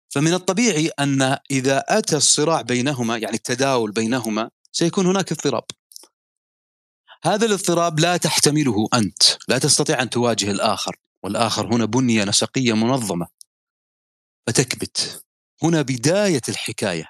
فمن 0.08 0.34
الطبيعي 0.34 0.88
أن 0.88 1.38
إذا 1.50 1.84
أتى 1.88 2.16
الصراع 2.16 2.62
بينهما 2.62 3.16
يعني 3.16 3.34
التداول 3.34 3.92
بينهما 3.92 4.50
سيكون 4.72 5.06
هناك 5.06 5.32
اضطراب. 5.32 5.64
هذا 7.24 7.46
الاضطراب 7.46 8.00
لا 8.00 8.16
تحتمله 8.16 8.88
أنت 8.94 9.22
لا 9.48 9.58
تستطيع 9.58 10.02
أن 10.02 10.10
تواجه 10.10 10.50
الآخر 10.50 10.96
والآخر 11.22 11.74
هنا 11.74 11.84
بنية 11.84 12.24
نسقية 12.24 12.72
منظمة. 12.72 13.26
فتكبت. 14.46 15.24
هنا 15.62 15.82
بداية 15.82 16.42
الحكاية 16.48 17.06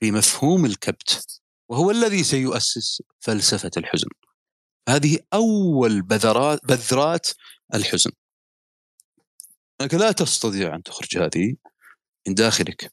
في 0.00 0.10
مفهوم 0.10 0.66
الكبت 0.66 1.40
وهو 1.68 1.90
الذي 1.90 2.24
سيؤسس 2.24 3.02
فلسفة 3.20 3.70
الحزن. 3.76 4.08
هذه 4.88 5.18
أول 5.32 6.02
بذرات 6.02 6.60
بذرات 6.64 7.26
الحزن. 7.74 8.10
أنك 9.80 9.94
لا 9.94 10.12
تستطيع 10.12 10.74
أن 10.74 10.82
تخرج 10.82 11.18
هذه 11.18 11.56
من 12.28 12.34
داخلك. 12.34 12.92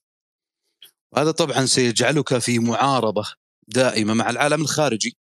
وهذا 1.11 1.31
طبعا 1.31 1.65
سيجعلك 1.65 2.37
في 2.37 2.59
معارضة 2.59 3.23
دائمة 3.67 4.13
مع 4.13 4.29
العالم 4.29 4.61
الخارجي. 4.61 5.17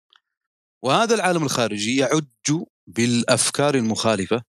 وهذا 0.82 1.14
العالم 1.14 1.42
الخارجي 1.42 1.96
يعج 1.96 2.64
بالأفكار 2.86 3.74
المخالفة 3.74 4.42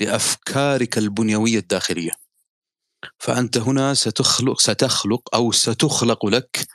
لأفكارك 0.00 0.98
البنيوية 0.98 1.58
الداخلية. 1.58 2.10
فأنت 3.18 3.58
هنا 3.58 3.94
ستخلق 3.94 4.60
ستخلق 4.60 5.34
أو 5.34 5.52
ستخلق 5.52 6.26
لك 6.26 6.66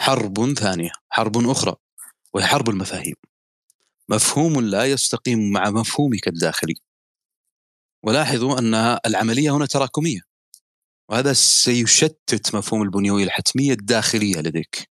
حرب 0.00 0.52
ثانية 0.52 0.90
حرب 1.10 1.50
أخرى 1.50 1.74
وهي 2.34 2.46
حرب 2.46 2.68
المفاهيم. 2.68 3.14
مفهوم 4.10 4.60
لا 4.60 4.84
يستقيم 4.84 5.52
مع 5.52 5.70
مفهومك 5.70 6.28
الداخلي. 6.28 6.74
ولاحظوا 8.04 8.58
أن 8.58 8.74
العملية 9.06 9.56
هنا 9.56 9.66
تراكمية. 9.66 10.20
وهذا 11.10 11.32
سيشتت 11.32 12.54
مفهوم 12.54 12.82
البنيوية 12.82 13.24
الحتمية 13.24 13.72
الداخلية 13.72 14.36
لديك. 14.36 14.90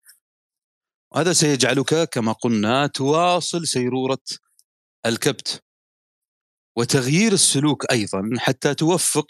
وهذا 1.13 1.33
سيجعلك 1.33 2.09
كما 2.09 2.33
قلنا 2.33 2.87
تواصل 2.87 3.67
سيرورة 3.67 4.19
الكبت. 5.07 5.63
وتغيير 6.79 7.33
السلوك 7.33 7.91
أيضا 7.91 8.23
حتى 8.39 8.75
توفق 8.75 9.27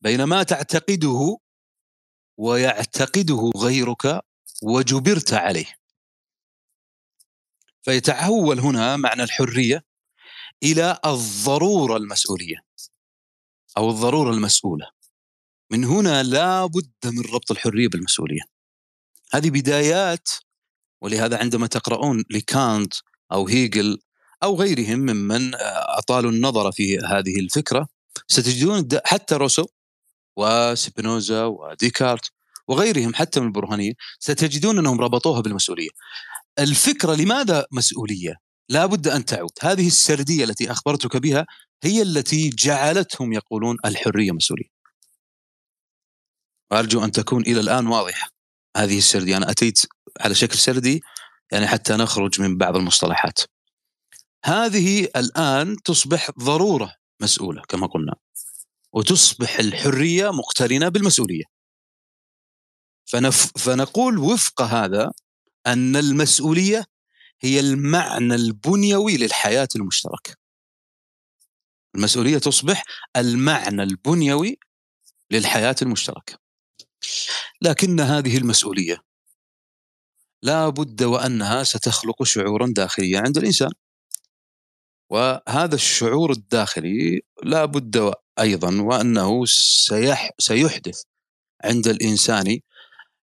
بين 0.00 0.24
ما 0.24 0.42
تعتقده 0.42 1.38
ويعتقده 2.38 3.50
غيرك 3.56 4.20
وجبرت 4.62 5.32
عليه. 5.32 5.74
فيتحول 7.88 8.60
هنا 8.60 8.96
معنى 8.96 9.22
الحرية 9.22 9.84
إلى 10.62 10.98
الضرورة 11.06 11.96
المسؤولية 11.96 12.56
أو 13.76 13.90
الضرورة 13.90 14.30
المسؤولة. 14.30 14.90
من 15.70 15.84
هنا 15.84 16.22
لا 16.22 16.66
بد 16.66 16.92
من 17.04 17.20
ربط 17.20 17.50
الحرية 17.50 17.88
بالمسؤولية. 17.88 18.40
هذه 19.32 19.50
بدايات 19.50 20.28
ولهذا 21.00 21.38
عندما 21.38 21.66
تقرؤون 21.66 22.24
لكانت 22.30 22.94
أو 23.32 23.48
هيجل 23.48 23.98
أو 24.42 24.56
غيرهم 24.56 24.98
ممن 24.98 25.50
أطالوا 25.98 26.30
النظر 26.30 26.72
في 26.72 26.98
هذه 26.98 27.40
الفكرة 27.40 27.88
ستجدون 28.26 28.88
حتى 29.04 29.34
روسو 29.34 29.66
وسبينوزا 30.36 31.44
وديكارت 31.44 32.32
وغيرهم 32.68 33.14
حتى 33.14 33.40
من 33.40 33.46
البرهانية 33.46 33.92
ستجدون 34.18 34.78
أنهم 34.78 35.00
ربطوها 35.00 35.40
بالمسؤولية. 35.40 35.90
الفكرة 36.58 37.14
لماذا 37.14 37.66
مسؤولية؟ 37.72 38.34
لا 38.68 38.86
بد 38.86 39.08
أن 39.08 39.24
تعود. 39.24 39.50
هذه 39.60 39.86
السردية 39.86 40.44
التي 40.44 40.70
أخبرتك 40.70 41.16
بها 41.16 41.46
هي 41.84 42.02
التي 42.02 42.50
جعلتهم 42.50 43.32
يقولون 43.32 43.76
الحرية 43.84 44.32
مسؤولية. 44.32 44.68
وأرجو 46.70 47.04
أن 47.04 47.12
تكون 47.12 47.42
إلى 47.42 47.60
الآن 47.60 47.86
واضحة 47.86 48.28
هذه 48.76 48.98
السردية. 48.98 49.36
أنا 49.36 49.50
أتيت 49.50 49.78
على 50.20 50.34
شكل 50.34 50.58
سردي 50.58 51.02
يعني 51.52 51.66
حتى 51.66 51.96
نخرج 51.96 52.40
من 52.40 52.56
بعض 52.56 52.76
المصطلحات. 52.76 53.38
هذه 54.44 55.04
الآن 55.16 55.76
تصبح 55.84 56.30
ضرورة 56.38 56.94
مسؤولة 57.22 57.62
كما 57.68 57.86
قلنا 57.86 58.14
وتصبح 58.92 59.58
الحرية 59.58 60.30
مقترنة 60.30 60.88
بالمسؤولية. 60.88 61.44
فنف 63.06 63.52
فنقول 63.58 64.18
وفق 64.18 64.62
هذا 64.62 65.12
أن 65.68 65.96
المسؤولية 65.96 66.84
هي 67.40 67.60
المعنى 67.60 68.34
البنيوي 68.34 69.16
للحياة 69.16 69.68
المشتركة. 69.76 70.34
المسؤولية 71.94 72.38
تصبح 72.38 72.84
المعنى 73.16 73.82
البنيوي 73.82 74.58
للحياة 75.30 75.76
المشتركة. 75.82 76.38
لكن 77.62 78.00
هذه 78.00 78.38
المسؤولية 78.38 79.02
لا 80.42 80.68
بد 80.68 81.02
وأنها 81.02 81.62
ستخلق 81.62 82.22
شعورا 82.22 82.66
داخليا 82.66 83.20
عند 83.20 83.36
الإنسان. 83.38 83.70
وهذا 85.10 85.74
الشعور 85.74 86.30
الداخلي 86.30 87.20
لا 87.42 87.64
بد 87.64 88.12
أيضا 88.38 88.82
وأنه 88.82 89.44
سيح 89.46 90.30
سيحدث 90.38 91.02
عند 91.64 91.88
الإنسان 91.88 92.60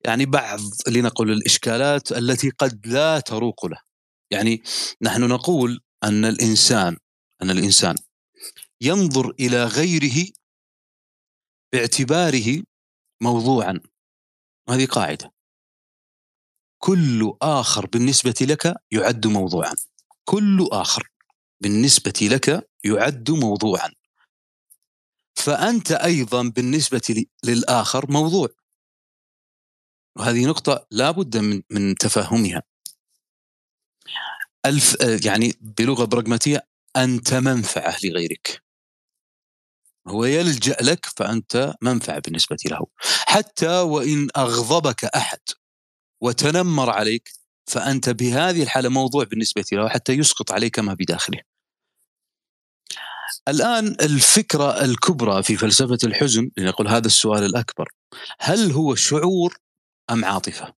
يعني 0.05 0.25
بعض 0.25 0.59
لنقل 0.87 1.31
الإشكالات 1.31 2.11
التي 2.11 2.49
قد 2.49 2.87
لا 2.87 3.19
تروق 3.19 3.65
له. 3.65 3.77
يعني 4.31 4.63
نحن 5.01 5.23
نقول 5.23 5.81
أن 6.03 6.25
الإنسان 6.25 6.97
أن 7.41 7.49
الإنسان 7.49 7.95
ينظر 8.81 9.29
إلى 9.39 9.65
غيره 9.65 10.27
باعتباره 11.73 12.63
موضوعا. 13.21 13.79
هذه 14.69 14.85
قاعدة. 14.85 15.33
كل 16.77 17.33
آخر 17.41 17.85
بالنسبة 17.85 18.35
لك 18.41 18.75
يعد 18.91 19.27
موضوعا. 19.27 19.73
كل 20.25 20.69
آخر 20.71 21.09
بالنسبة 21.61 22.13
لك 22.21 22.69
يعد 22.83 23.31
موضوعا. 23.31 23.89
فأنت 25.35 25.91
أيضا 25.91 26.43
بالنسبة 26.55 27.25
للآخر 27.43 28.11
موضوع. 28.11 28.47
وهذه 30.19 30.45
نقطة 30.45 30.87
لا 30.91 31.11
بد 31.11 31.37
من 31.37 31.61
من 31.69 31.95
تفهمها. 31.95 32.63
الف 34.65 34.97
يعني 35.25 35.53
بلغة 35.61 36.05
براغماتية 36.05 36.67
أنت 36.97 37.33
منفعة 37.33 37.97
لغيرك. 38.03 38.63
هو 40.07 40.25
يلجأ 40.25 40.77
لك 40.81 41.05
فأنت 41.05 41.73
منفعة 41.81 42.19
بالنسبة 42.19 42.57
له. 42.65 42.87
حتى 43.27 43.79
وإن 43.79 44.27
أغضبك 44.37 45.05
أحد 45.05 45.39
وتنمر 46.21 46.89
عليك 46.89 47.31
فأنت 47.67 48.09
بهذه 48.09 48.63
الحالة 48.63 48.89
موضوع 48.89 49.23
بالنسبة 49.23 49.65
له 49.71 49.89
حتى 49.89 50.13
يسقط 50.13 50.51
عليك 50.51 50.79
ما 50.79 50.93
بداخله. 50.93 51.39
الآن 53.47 53.87
الفكرة 54.01 54.83
الكبرى 54.85 55.43
في 55.43 55.57
فلسفة 55.57 55.97
الحزن 56.03 56.51
لنقول 56.57 56.87
هذا 56.87 57.07
السؤال 57.07 57.43
الأكبر. 57.43 57.89
هل 58.39 58.71
هو 58.71 58.95
شعور 58.95 59.57
أم 60.11 60.25
عاطفة؟ 60.25 60.73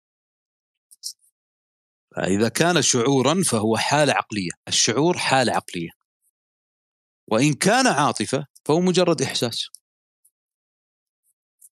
إذا 2.19 2.49
كان 2.49 2.83
شعورا 2.83 3.43
فهو 3.43 3.77
حالة 3.77 4.13
عقلية. 4.13 4.51
الشعور 4.69 5.19
حالة 5.19 5.53
عقلية. 5.53 5.91
وإن 7.29 7.55
كان 7.55 7.87
عاطفة 7.87 8.47
فهو 8.65 8.81
مجرد 8.81 9.23
إحساس. 9.23 9.67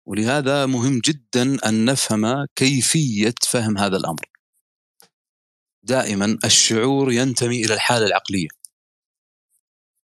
ولهذا 0.07 0.67
مهم 0.67 1.01
جدا 1.05 1.69
أن 1.69 1.85
نفهم 1.85 2.47
كيفية 2.57 3.35
فهم 3.49 3.79
هذا 3.79 3.97
الأمر. 3.97 4.31
دائما 5.83 6.39
الشعور 6.45 7.13
ينتمي 7.13 7.65
إلى 7.65 7.75
الحالة 7.75 8.07
العقلية. 8.07 8.49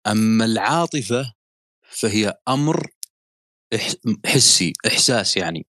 أما 0.07 0.45
العاطفة 0.45 1.33
فهي 1.81 2.33
أمر 2.47 2.87
حسي 4.25 4.73
إحساس 4.87 5.37
يعني. 5.37 5.65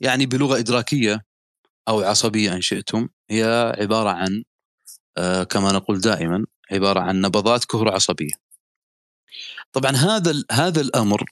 يعني 0.00 0.26
بلغة 0.26 0.58
إدراكية 0.58 1.24
أو 1.88 2.02
عصبية 2.02 2.52
إن 2.54 2.60
شئتم 2.60 3.08
هي 3.30 3.74
عبارة 3.78 4.10
عن 4.10 4.44
آه 5.18 5.44
كما 5.44 5.72
نقول 5.72 6.00
دائما 6.00 6.46
عبارة 6.72 7.00
عن 7.00 7.20
نبضات 7.20 7.64
كهرو 7.64 7.90
عصبية. 7.90 8.32
طبعا 9.72 9.90
هذا 9.90 10.44
هذا 10.52 10.80
الأمر 10.80 11.24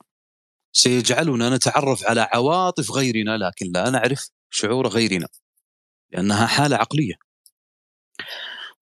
سيجعلنا 0.73 1.51
نتعرف 1.57 2.05
على 2.05 2.29
عواطف 2.33 2.91
غيرنا 2.91 3.37
لكن 3.37 3.73
لا 3.75 3.91
نعرف 3.91 4.29
شعور 4.51 4.89
غيرنا 4.89 5.29
لأنها 6.13 6.47
حالة 6.47 6.77
عقلية. 6.77 7.15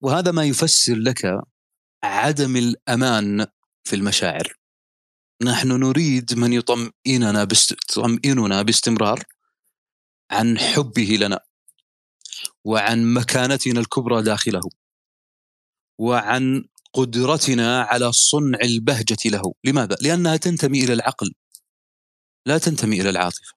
وهذا 0.01 0.31
ما 0.31 0.43
يفسر 0.43 0.95
لك 0.95 1.41
عدم 2.03 2.55
الأمان 2.57 3.47
في 3.83 3.95
المشاعر. 3.95 4.53
نحن 5.43 5.67
نريد 5.67 6.33
من 6.39 6.53
يطمئننا 6.53 7.47
يطمئننا 7.71 8.61
باستمرار 8.61 9.23
عن 10.31 10.59
حبه 10.59 11.17
لنا 11.19 11.39
وعن 12.65 13.13
مكانتنا 13.13 13.79
الكبرى 13.79 14.23
داخله 14.23 14.61
وعن 15.99 16.65
قدرتنا 16.93 17.81
على 17.81 18.11
صنع 18.11 18.59
البهجة 18.63 19.17
له. 19.29 19.53
لماذا؟ 19.63 19.95
لأنها 20.01 20.37
تنتمي 20.37 20.83
إلى 20.83 20.93
العقل 20.93 21.33
لا 22.45 22.57
تنتمي 22.57 23.01
إلى 23.01 23.09
العاطفة. 23.09 23.53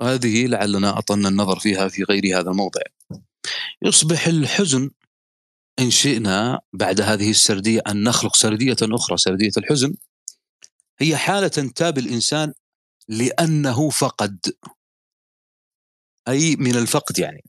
وهذه 0.00 0.46
لعلنا 0.46 0.98
أطلنا 0.98 1.28
النظر 1.28 1.58
فيها 1.58 1.88
في 1.88 2.02
غير 2.02 2.38
هذا 2.38 2.50
الموضع. 2.50 2.80
يصبح 3.82 4.26
الحزن 4.26 4.90
إن 5.78 5.90
شئنا 5.90 6.60
بعد 6.72 7.00
هذه 7.00 7.30
السردية 7.30 7.82
أن 7.88 8.02
نخلق 8.02 8.36
سردية 8.36 8.76
أخرى 8.82 9.16
سردية 9.16 9.52
الحزن. 9.58 9.94
هي 10.98 11.16
حالة 11.16 11.48
تنتاب 11.48 11.98
الإنسان 11.98 12.52
لأنه 13.08 13.90
فقد. 13.90 14.38
أي 16.28 16.56
من 16.56 16.76
الفقد 16.76 17.18
يعني. 17.18 17.44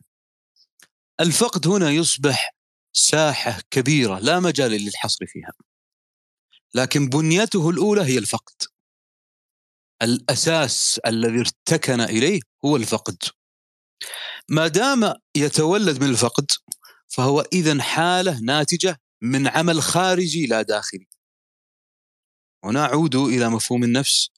الفقد 1.20 1.68
هنا 1.68 1.90
يصبح 1.90 2.56
ساحة 2.94 3.60
كبيرة 3.72 4.20
لا 4.20 4.40
مجال 4.40 4.72
للحصر 4.72 5.26
فيها. 5.28 5.52
لكن 6.76 7.10
بنيته 7.10 7.70
الأولى 7.70 8.02
هي 8.02 8.18
الفقد. 8.18 8.56
الأساس 10.02 11.00
الذي 11.08 11.40
ارتكن 11.40 12.02
إليه 12.02 12.40
هو 12.66 12.76
الفقد. 12.76 13.18
ما 14.50 14.68
دام 14.68 15.14
يتولد 15.36 16.04
من 16.04 16.10
الفقد 16.10 16.52
فهو 17.08 17.42
إذا 17.54 17.82
حالة 17.82 18.40
ناتجة 18.40 19.02
من 19.22 19.48
عمل 19.48 19.82
خارجي 19.82 20.46
لا 20.46 20.62
داخلي. 20.62 21.08
ونعود 22.66 23.16
إلى 23.16 23.50
مفهوم 23.50 23.84
النفس 23.84 24.30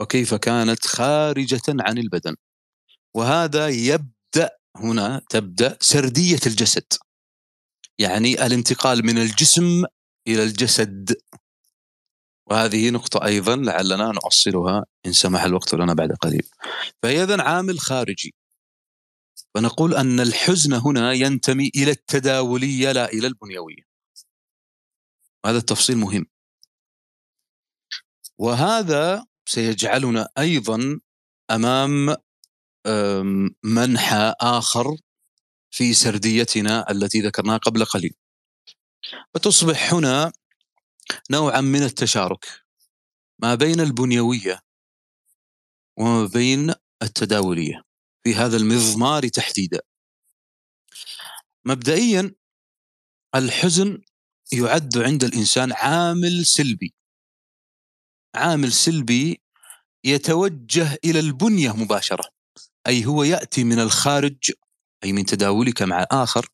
وكيف 0.00 0.34
كانت 0.34 0.86
خارجة 0.86 1.62
عن 1.68 1.98
البدن. 1.98 2.36
وهذا 3.14 3.68
يبدأ 3.68 4.50
هنا 4.76 5.22
تبدأ 5.30 5.78
سردية 5.80 6.40
الجسد. 6.46 6.92
يعني 7.98 8.46
الانتقال 8.46 9.06
من 9.06 9.18
الجسم 9.18 9.84
إلى 10.28 10.42
الجسد. 10.44 11.16
وهذه 12.50 12.90
نقطة 12.90 13.24
أيضا 13.24 13.56
لعلنا 13.56 14.12
نؤصلها 14.12 14.84
إن 15.06 15.12
سمح 15.12 15.42
الوقت 15.42 15.74
لنا 15.74 15.94
بعد 15.94 16.12
قليل. 16.12 16.48
فهي 17.02 17.22
إذن 17.22 17.40
عامل 17.40 17.80
خارجي. 17.80 18.34
فنقول 19.54 19.94
أن 19.94 20.20
الحزن 20.20 20.72
هنا 20.72 21.12
ينتمي 21.12 21.70
إلى 21.76 21.90
التداولية 21.90 22.92
لا 22.92 23.12
إلى 23.12 23.26
البنيوية. 23.26 23.88
هذا 25.46 25.58
التفصيل 25.58 25.96
مهم. 25.96 26.26
وهذا 28.38 29.26
سيجعلنا 29.48 30.28
أيضا 30.38 31.00
أمام 31.50 32.16
منحى 33.64 34.34
آخر 34.40 34.96
في 35.70 35.94
سرديتنا 35.94 36.90
التي 36.90 37.20
ذكرناها 37.20 37.56
قبل 37.56 37.84
قليل. 37.84 38.14
وتصبح 39.34 39.94
هنا 39.94 40.32
نوعا 41.30 41.60
من 41.60 41.82
التشارك 41.82 42.64
ما 43.38 43.54
بين 43.54 43.80
البنيوية 43.80 44.60
وما 45.98 46.26
بين 46.26 46.74
التداولية 47.02 47.82
في 48.24 48.34
هذا 48.34 48.56
المضمار 48.56 49.28
تحديدا. 49.28 49.80
مبدئيا 51.64 52.34
الحزن 53.34 54.02
يعد 54.52 54.98
عند 54.98 55.24
الإنسان 55.24 55.72
عامل 55.72 56.46
سلبي. 56.46 56.94
عامل 58.34 58.72
سلبي 58.72 59.42
يتوجه 60.04 60.98
إلى 61.04 61.20
البنية 61.20 61.72
مباشرة. 61.72 62.37
أي 62.86 63.06
هو 63.06 63.22
يأتي 63.22 63.64
من 63.64 63.78
الخارج 63.78 64.52
أي 65.04 65.12
من 65.12 65.24
تداولك 65.24 65.82
مع 65.82 66.06
آخر 66.10 66.46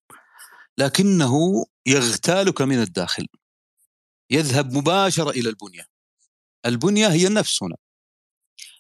لكنه 0.79 1.65
يغتالك 1.87 2.63
من 2.63 2.83
الداخل 2.83 3.27
يذهب 4.31 4.73
مباشرة 4.73 5.31
إلى 5.31 5.49
البنية. 5.49 5.87
البنية 6.67 7.09
هي 7.09 7.27
النفس 7.27 7.63
هنا 7.63 7.77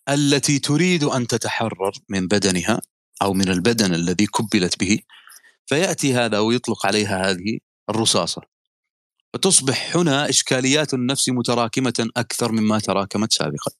التي 0.08 0.58
تريد 0.58 1.04
أن 1.04 1.26
تتحرر 1.26 1.92
من 2.08 2.28
بدنها 2.28 2.80
أو 3.22 3.32
من 3.32 3.48
البدن 3.48 3.94
الذي 3.94 4.26
كبلت 4.26 4.80
به 4.80 4.98
فيأتي 5.66 6.14
هذا 6.14 6.38
ويطلق 6.38 6.86
عليها 6.86 7.30
هذه 7.30 7.58
الرصاصة. 7.90 8.42
وتصبح 9.34 9.96
هنا 9.96 10.28
إشكاليات 10.28 10.94
النفس 10.94 11.28
متراكمة 11.28 12.10
أكثر 12.16 12.52
مما 12.52 12.78
تراكمت 12.78 13.32
سابقا. 13.32 13.72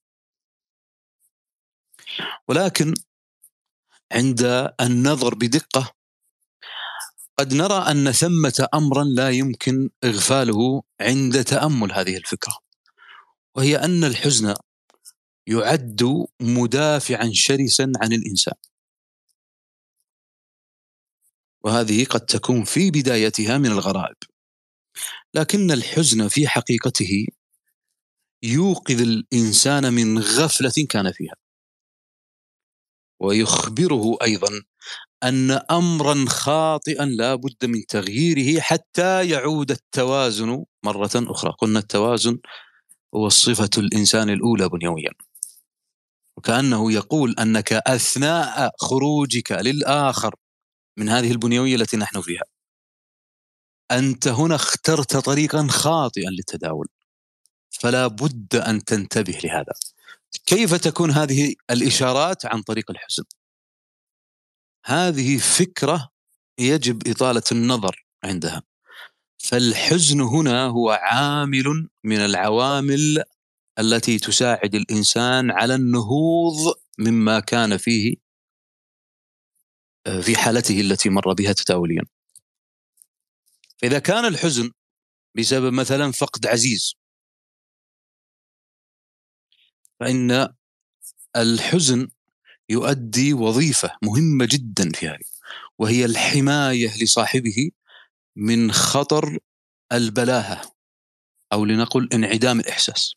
ولكن 2.49 2.95
عند 4.13 4.73
النظر 4.81 5.35
بدقة. 5.35 5.95
قد 7.39 7.55
نرى 7.55 7.75
أن 7.91 8.13
ثمة 8.13 8.69
أمرا 8.75 9.05
لا 9.05 9.31
يمكن 9.31 9.91
إغفاله 10.05 10.83
عند 11.01 11.45
تأمل 11.45 11.93
هذه 11.93 12.17
الفكرة 12.17 12.59
وهي 13.57 13.77
أن 13.77 14.05
الحزن 14.05 14.55
يعد 15.47 16.27
مدافعا 16.41 17.31
شرسا 17.35 17.93
عن 18.03 18.13
الإنسان. 18.13 18.55
وهذه 21.65 22.05
قد 22.05 22.21
تكون 22.21 22.65
في 22.65 22.91
بدايتها 22.91 23.59
من 23.59 23.67
الغرائب. 23.67 24.17
لكن 25.35 25.71
الحزن 25.71 26.29
في 26.29 26.49
حقيقته 26.49 27.27
يوقظ 28.43 29.01
الإنسان 29.01 29.93
من 29.95 30.19
غفلة 30.19 30.87
كان 30.91 31.13
فيها. 31.13 31.44
ويخبره 33.25 34.17
أيضا 34.23 34.49
أن 35.23 35.51
أمرا 35.51 36.25
خاطئا 36.29 37.05
لا 37.05 37.35
بد 37.35 37.65
من 37.65 37.87
تغييره 37.89 38.61
حتى 38.61 39.29
يعود 39.29 39.71
التوازن 39.71 40.65
مرة 40.85 41.11
أخرى. 41.15 41.53
قلنا 41.59 41.79
التوازن 41.79 42.39
هو 43.15 43.27
الصفة 43.27 43.71
الإنسان 43.79 44.31
الأولى 44.31 44.69
بنيويا. 44.69 45.11
وكأنه 46.37 46.93
يقول 46.93 47.35
أنك 47.39 47.73
أثناء 47.73 48.71
خروجك 48.81 49.53
للآخر 49.53 50.35
من 50.99 51.09
هذه 51.09 51.31
البنيوية 51.33 51.77
التي 51.77 51.97
نحن 51.97 52.21
فيها 52.21 52.45
أنت 53.91 54.29
هنا 54.29 54.55
اخترت 54.55 55.17
طريقا 55.17 55.67
خاطئا 55.71 56.31
للتداول. 56.31 56.89
فلا 57.71 58.07
بد 58.07 58.55
أن 58.57 58.85
تنتبه 58.85 59.39
لهذا. 59.45 59.73
كيف 60.47 60.75
تكون 60.75 61.11
هذه 61.11 61.55
الإشارات 61.71 62.47
عن 62.47 62.63
طريق 62.63 62.91
الحزن؟ 62.91 63.25
هذه 64.87 65.39
فكرة 65.39 66.09
يجب 66.59 67.09
إطالة 67.09 67.43
النظر 67.53 68.07
عندها. 68.25 68.63
فالحزن 69.39 70.21
هنا 70.21 70.67
هو 70.67 70.91
عامل 70.91 71.89
من 72.05 72.17
العوامل 72.17 73.25
التي 73.79 74.19
تساعد 74.19 74.75
الإنسان 74.75 75.51
على 75.51 75.75
النهوض 75.75 76.75
مما 76.99 77.41
كان 77.41 77.77
فيه 77.77 78.17
في 80.23 80.37
حالته 80.37 80.81
التي 80.81 81.09
مر 81.09 81.33
بها 81.33 81.53
تداوليا. 81.53 82.03
فإذا 83.79 83.99
كان 83.99 84.25
الحزن 84.25 84.71
بسبب 85.37 85.73
مثلا 85.73 86.13
فقد 86.13 86.47
عزيز 86.47 86.95
فإن 90.01 90.49
الحزن 91.37 92.09
يؤدي 92.69 93.33
وظيفة 93.33 93.97
مهمة 94.03 94.49
جدا 94.51 94.91
في 94.91 95.09
هذه 95.09 95.25
وهي 95.79 96.05
الحماية 96.05 97.03
لصاحبه 97.03 97.71
من 98.37 98.73
خطر 98.73 99.39
البلاهة 99.93 100.75
أو 101.53 101.65
لنقل 101.65 102.09
انعدام 102.13 102.61
الإحساس. 102.61 103.15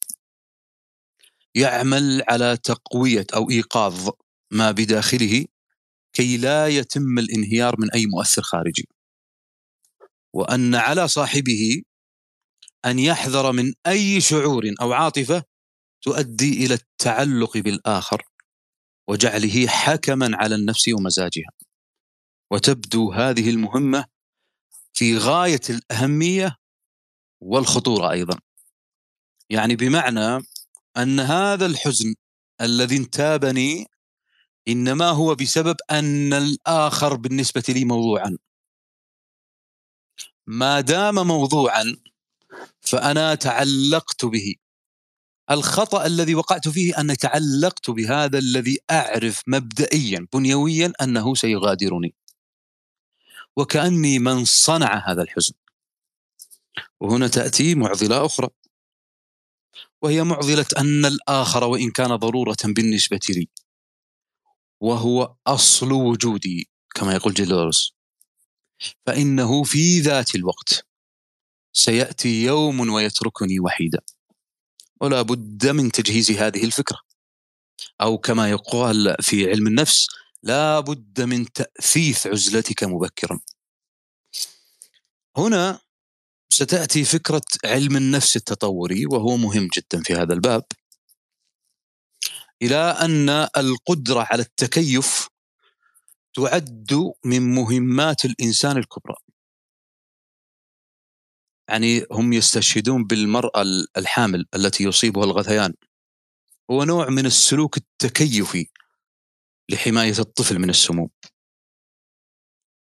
يعمل 1.56 2.24
على 2.30 2.58
تقوية 2.58 3.26
أو 3.36 3.50
إيقاظ 3.50 4.10
ما 4.52 4.72
بداخله 4.72 5.46
كي 6.14 6.38
لا 6.38 6.68
يتم 6.68 7.20
الانهيار 7.20 7.76
من 7.80 7.92
أي 7.92 8.06
مؤثر 8.06 8.42
خارجي. 8.42 8.88
وأن 10.34 10.76
على 10.76 11.08
صاحبه 11.08 11.82
أن 12.86 13.00
يحذر 13.00 13.52
من 13.52 13.74
أي 13.88 14.22
شعور 14.22 14.74
أو 14.82 14.94
عاطفة 14.94 15.44
تؤدي 16.02 16.66
إلى 16.66 16.74
التعلق 16.74 17.58
بالآخر 17.58 18.24
وجعله 19.08 19.68
حكما 19.68 20.38
على 20.38 20.56
النفس 20.56 20.88
ومزاجها. 20.88 21.52
وتبدو 22.52 23.12
هذه 23.12 23.50
المهمة 23.50 24.06
في 24.94 25.18
غاية 25.18 25.62
الأهمية 25.70 26.56
والخطورة 27.42 28.12
أيضا. 28.12 28.40
يعني 29.50 29.76
بمعنى 29.76 30.46
أن 30.98 31.20
هذا 31.20 31.66
الحزن 31.66 32.16
الذي 32.62 32.98
انتابني 32.98 33.88
إنما 34.68 35.10
هو 35.10 35.36
بسبب 35.36 35.76
أن 35.92 36.34
الآخر 36.34 37.16
بالنسبة 37.16 37.64
لي 37.70 37.86
موضوعا. 37.86 38.38
ما 40.48 40.82
دام 40.82 41.28
موضوعا 41.28 41.98
فأنا 42.82 43.36
تعلقت 43.36 44.26
به. 44.26 44.56
الخطأ 45.52 46.06
الذي 46.06 46.36
وقعت 46.36 46.68
فيه 46.68 47.00
أن 47.00 47.18
تعلقت 47.18 47.90
بهذا 47.90 48.38
الذي 48.38 48.80
أعرف 48.92 49.44
مبدئيا 49.48 50.28
بنيويا 50.34 50.94
أنه 51.02 51.36
سيغادرني. 51.36 52.14
وكأني 53.58 54.20
من 54.20 54.46
صنع 54.46 55.12
هذا 55.12 55.22
الحزن. 55.22 55.54
وهنا 57.00 57.28
تأتي 57.28 57.76
معضلة 57.76 58.26
أخرى. 58.26 58.50
وهي 60.02 60.24
معضلة 60.24 60.66
أن 60.78 61.06
الآخر 61.06 61.64
وإن 61.64 61.92
كان 61.92 62.16
ضرورة 62.16 62.58
بالنسبة 62.66 63.20
لي. 63.30 63.50
وهو 64.82 65.36
أصل 65.48 65.92
وجودي 65.92 66.70
كما 66.96 67.14
يقول 67.16 67.34
جيلورس 67.34 67.92
فإنه 69.06 69.64
في 69.64 70.00
ذات 70.00 70.36
الوقت 70.36 70.88
سيأتي 71.74 72.44
يوم 72.44 72.90
ويتركني 72.90 73.60
وحيدا. 73.60 74.00
ولا 75.02 75.22
بد 75.22 75.68
من 75.68 75.92
تجهيز 75.92 76.32
هذه 76.32 76.64
الفكرة. 76.64 77.00
أو 78.02 78.18
كما 78.18 78.50
يقال 78.50 79.16
في 79.22 79.50
علم 79.50 79.68
النفس 79.68 80.08
لا 80.44 80.80
بد 80.80 81.22
من 81.22 81.52
تأثيث 81.52 82.28
عزلتك 82.28 82.84
مبكرا. 82.84 83.40
هنا 85.38 85.80
ستأتي 86.50 87.04
فكرة 87.04 87.42
علم 87.66 87.98
النفس 87.98 88.36
التطوري 88.36 89.06
وهو 89.06 89.38
مهم 89.38 89.70
جدا 89.78 90.04
في 90.04 90.14
هذا 90.14 90.34
الباب. 90.34 90.64
إلى 92.62 92.76
أن 92.76 93.30
القدرة 93.58 94.28
على 94.32 94.42
التكيف 94.42 95.28
تعد 96.34 97.14
من 97.26 97.56
مهمات 97.56 98.26
الإنسان 98.26 98.78
الكبرى. 98.78 99.16
يعني 101.70 102.06
هم 102.12 102.34
يستشهدون 102.34 103.04
بالمرأة 103.04 103.62
الحامل 103.98 104.46
التي 104.56 104.84
يصيبها 104.84 105.24
الغثيان. 105.24 105.74
هو 106.72 106.84
نوع 106.84 107.10
من 107.10 107.26
السلوك 107.26 107.78
التكيفي 107.78 108.68
لحماية 109.70 110.20
الطفل 110.20 110.60
من 110.60 110.70
السموم. 110.70 111.10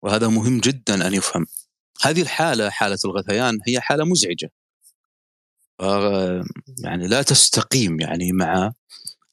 وهذا 0.02 0.28
مهم 0.28 0.60
جدا 0.60 1.06
أن 1.06 1.14
يفهم. 1.14 1.46
هذه 2.02 2.22
الحالة 2.22 2.70
حالة 2.70 2.98
الغثيان 3.04 3.58
هي 3.68 3.80
حالة 3.80 4.04
مزعجة. 4.04 4.50
يعني 6.84 7.08
لا 7.08 7.22
تستقيم 7.22 8.00
يعني 8.00 8.32
مع 8.32 8.72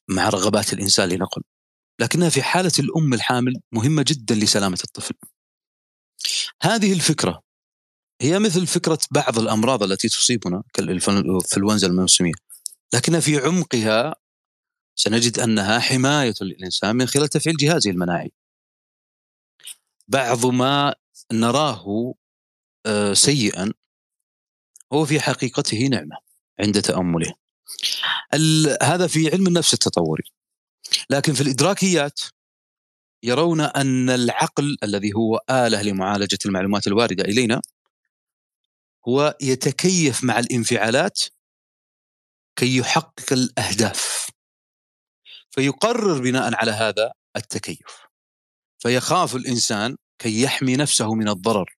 مع 0.09 0.29
رغبات 0.29 0.73
الإنسان 0.73 1.09
لنقل. 1.09 1.41
لكنها 1.99 2.29
في 2.29 2.43
حالة 2.43 2.71
الأم 2.79 3.13
الحامل 3.13 3.53
مهمة 3.71 4.05
جدا 4.07 4.35
لسلامة 4.35 4.79
الطفل. 4.83 5.15
هذه 6.63 6.93
الفكرة 6.93 7.42
هي 8.23 8.39
مثل 8.39 8.67
فكرة 8.67 8.99
بعض 9.11 9.39
الأمراض 9.39 9.83
التي 9.83 10.07
تصيبنا 10.07 10.63
كالإنفلونزا 10.73 11.87
الموسمية 11.87 12.33
لكنها 12.93 13.19
في 13.19 13.37
عمقها 13.37 14.15
سنجد 14.95 15.39
أنها 15.39 15.79
حماية 15.79 16.33
للإنسان 16.41 16.95
من 16.95 17.05
خلال 17.05 17.27
تفعيل 17.27 17.57
جهازه 17.57 17.91
المناعي. 17.91 18.31
بعض 20.07 20.45
ما 20.45 20.95
نراه 21.31 22.13
آه، 22.85 23.13
سيئا 23.13 23.73
هو 24.93 25.05
في 25.05 25.19
حقيقته 25.19 25.87
نعمة 25.87 26.17
عند 26.59 26.81
تأمله. 26.81 27.33
هذا 28.81 29.07
في 29.07 29.29
علم 29.31 29.47
النفس 29.47 29.73
التطوري. 29.73 30.23
لكن 31.09 31.33
في 31.33 31.41
الإدراكيات 31.41 32.19
يرون 33.23 33.61
أن 33.61 34.09
العقل 34.09 34.77
الذي 34.83 35.13
هو 35.15 35.41
آلة 35.49 35.81
لمعالجة 35.81 36.37
المعلومات 36.45 36.87
الواردة 36.87 37.23
إلينا 37.23 37.61
هو 39.09 39.37
يتكيف 39.41 40.23
مع 40.23 40.39
الانفعالات 40.39 41.19
كي 42.55 42.77
يحقق 42.77 43.33
الأهداف. 43.33 44.29
فيقرر 45.51 46.21
بناء 46.21 46.55
على 46.55 46.71
هذا 46.71 47.11
التكيف. 47.35 48.07
فيخاف 48.79 49.35
الإنسان 49.35 49.97
كي 50.19 50.41
يحمي 50.41 50.75
نفسه 50.75 51.13
من 51.13 51.29
الضرر. 51.29 51.75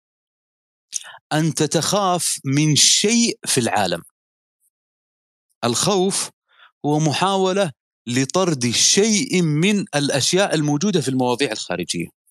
انت 1.34 1.64
تخاف 1.64 2.40
من 2.46 2.76
شيء 2.76 3.40
في 3.46 3.58
العالم. 3.60 4.02
الخوف 5.64 6.30
هو 6.86 7.00
محاولة 7.00 7.72
لطرد 8.08 8.72
شيء 8.72 9.42
من 9.42 9.80
الأشياء 9.96 10.56
الموجودة 10.56 11.02
في 11.02 11.08
المواضيع 11.08 11.52
الخارجية. 11.52 12.25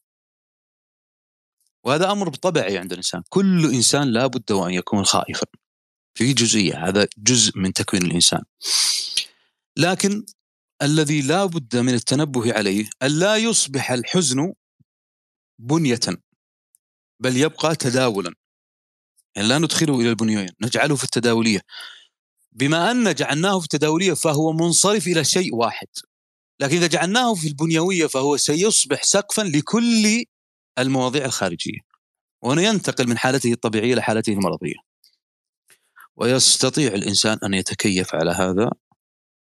وهذا 1.84 2.12
أمر 2.12 2.34
طبيعي 2.34 2.78
عند 2.78 2.92
الإنسان. 2.92 3.22
كل 3.28 3.74
إنسان 3.74 4.12
لا 4.12 4.26
بد 4.26 4.52
وأن 4.52 4.74
يكون 4.74 5.04
خائفا 5.04 5.46
في 6.14 6.32
جزئية. 6.32 6.88
هذا 6.88 7.08
جزء 7.18 7.58
من 7.58 7.72
تكوين 7.72 8.02
الإنسان. 8.02 8.42
لكن 9.76 10.26
الذي 10.82 11.22
لا 11.22 11.44
بد 11.44 11.76
من 11.76 11.94
التنبه 11.94 12.52
عليه 12.52 12.90
ألا 13.02 13.36
يصبح 13.36 13.90
الحزن 13.90 14.52
بنية 15.58 16.00
بل 17.20 17.36
يبقى 17.36 17.76
تداولا. 17.76 18.34
يعني 19.36 19.48
لا 19.48 19.58
ندخله 19.58 20.00
إلى 20.00 20.10
البنيوية 20.10 20.48
نجعله 20.60 20.96
في 20.96 21.04
التداولية. 21.04 21.60
بما 22.52 22.90
أن 22.90 23.14
جعلناه 23.14 23.58
في 23.58 23.64
التداولية 23.64 24.12
فهو 24.12 24.52
منصرف 24.52 25.06
إلى 25.06 25.24
شيء 25.24 25.54
واحد. 25.54 25.86
لكن 26.60 26.76
إذا 26.76 26.86
جعلناه 26.86 27.34
في 27.34 27.48
البنيوية 27.48 28.06
فهو 28.06 28.36
سيصبح 28.36 29.02
سقفا 29.02 29.42
لكل 29.42 30.24
المواضيع 30.78 31.24
الخارجية 31.24 31.80
وهنا 32.42 32.62
ينتقل 32.62 33.08
من 33.08 33.18
حالته 33.18 33.52
الطبيعية 33.52 33.92
إلى 33.92 34.02
حالته 34.02 34.32
المرضية. 34.32 34.74
ويستطيع 36.16 36.92
الإنسان 36.92 37.38
أن 37.44 37.54
يتكيف 37.54 38.14
على 38.14 38.30
هذا 38.30 38.70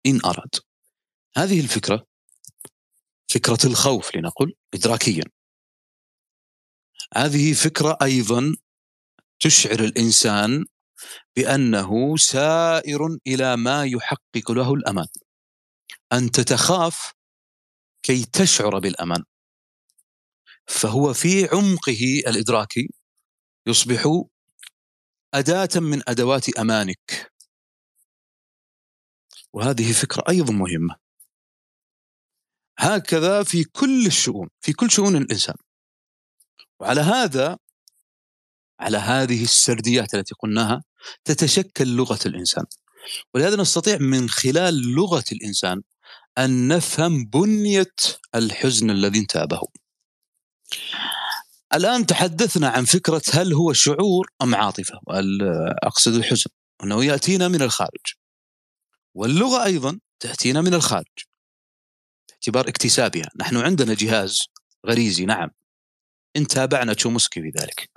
إن 0.07 0.21
أراد. 0.25 0.55
هذه 1.37 1.61
الفكرة 1.61 2.07
فكرة 3.29 3.59
الخوف 3.65 4.17
لنقل 4.17 4.55
إدراكيا. 4.75 5.25
هذه 7.17 7.53
فكرة 7.53 7.99
أيضا 8.03 8.57
تشعر 9.41 9.81
الإنسان 9.81 10.65
بأنه 11.37 12.17
سائر 12.17 13.19
إلى 13.27 13.57
ما 13.57 13.85
يحقق 13.85 14.51
له 14.51 14.75
الأمان. 14.75 15.07
أنت 16.13 16.41
تخاف 16.41 17.13
كي 18.03 18.25
تشعر 18.25 18.79
بالأمان. 18.79 19.25
فهو 20.69 21.13
في 21.13 21.49
عمقه 21.53 22.23
الإدراكي 22.27 22.89
يصبح 23.67 24.25
أداة 25.35 25.69
من 25.81 26.03
أدوات 26.09 26.59
أمانك. 26.59 27.33
وهذه 29.53 29.93
فكرة 29.93 30.25
أيضا 30.29 30.53
مهمة. 30.53 30.97
هكذا 32.79 33.43
في 33.43 33.65
كل 33.65 34.07
الشؤون 34.07 34.49
في 34.61 34.73
كل 34.73 34.91
شؤون 34.91 35.17
الإنسان. 35.17 35.55
وعلى 36.81 37.01
هذا 37.01 37.59
على 38.81 38.99
هذه 38.99 39.43
السرديات 39.43 40.15
التي 40.15 40.35
قلناها 40.35 40.85
تتشكل 41.25 41.89
لغة 41.89 42.19
الإنسان. 42.27 42.65
ولهذا 43.35 43.57
نستطيع 43.57 43.99
من 43.99 44.29
خلال 44.29 44.93
لغة 44.95 45.25
الإنسان 45.33 45.83
أن 46.39 46.69
نفهم 46.69 47.25
بنية 47.25 47.95
الحزن 48.35 48.91
الذي 48.91 49.19
انتابه. 49.19 49.61
الآن 51.75 52.07
تحدثنا 52.07 52.69
عن 52.69 52.85
فكرة 52.85 53.23
هل 53.33 53.53
هو 53.53 53.73
شعور 53.73 54.31
أم 54.43 54.55
عاطفة؟ 54.55 55.01
أقصد 55.83 56.15
الحزن. 56.15 56.51
أنه 56.85 57.05
يأتينا 57.05 57.49
من 57.49 57.63
الخارج. 57.63 58.15
واللغة 59.15 59.65
أيضا 59.65 60.01
تأتينا 60.21 60.61
من 60.61 60.75
الخارج. 60.75 61.07
باعتبار 62.29 62.69
اكتسابها. 62.69 63.29
نحن 63.37 63.57
عندنا 63.57 63.95
جهاز 63.95 64.39
غريزي 64.87 65.25
نعم. 65.25 65.51
إن 66.37 66.47
تابعنا 66.47 66.93
تشومسكي 66.95 67.41
في 67.43 67.53
ذلك 67.61 67.91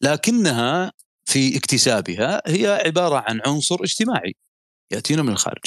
لكنها 0.00 0.92
في 1.24 1.56
اكتسابها 1.56 2.42
هي 2.46 2.82
عبارة 2.86 3.24
عن 3.28 3.40
عنصر 3.46 3.76
اجتماعي. 3.82 4.34
يأتينا 4.90 5.22
من 5.22 5.32
الخارج. 5.32 5.64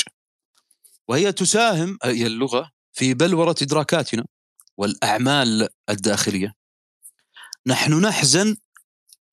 وهي 1.08 1.32
تساهم 1.32 1.97
هي 2.04 2.28
اللغة 2.28 2.71
في 2.93 3.13
بلورة 3.13 3.56
إدراكاتنا. 3.62 4.25
والأعمال 4.80 5.70
الداخلية. 5.89 6.54
نحن 7.68 8.06
نحزن 8.06 8.58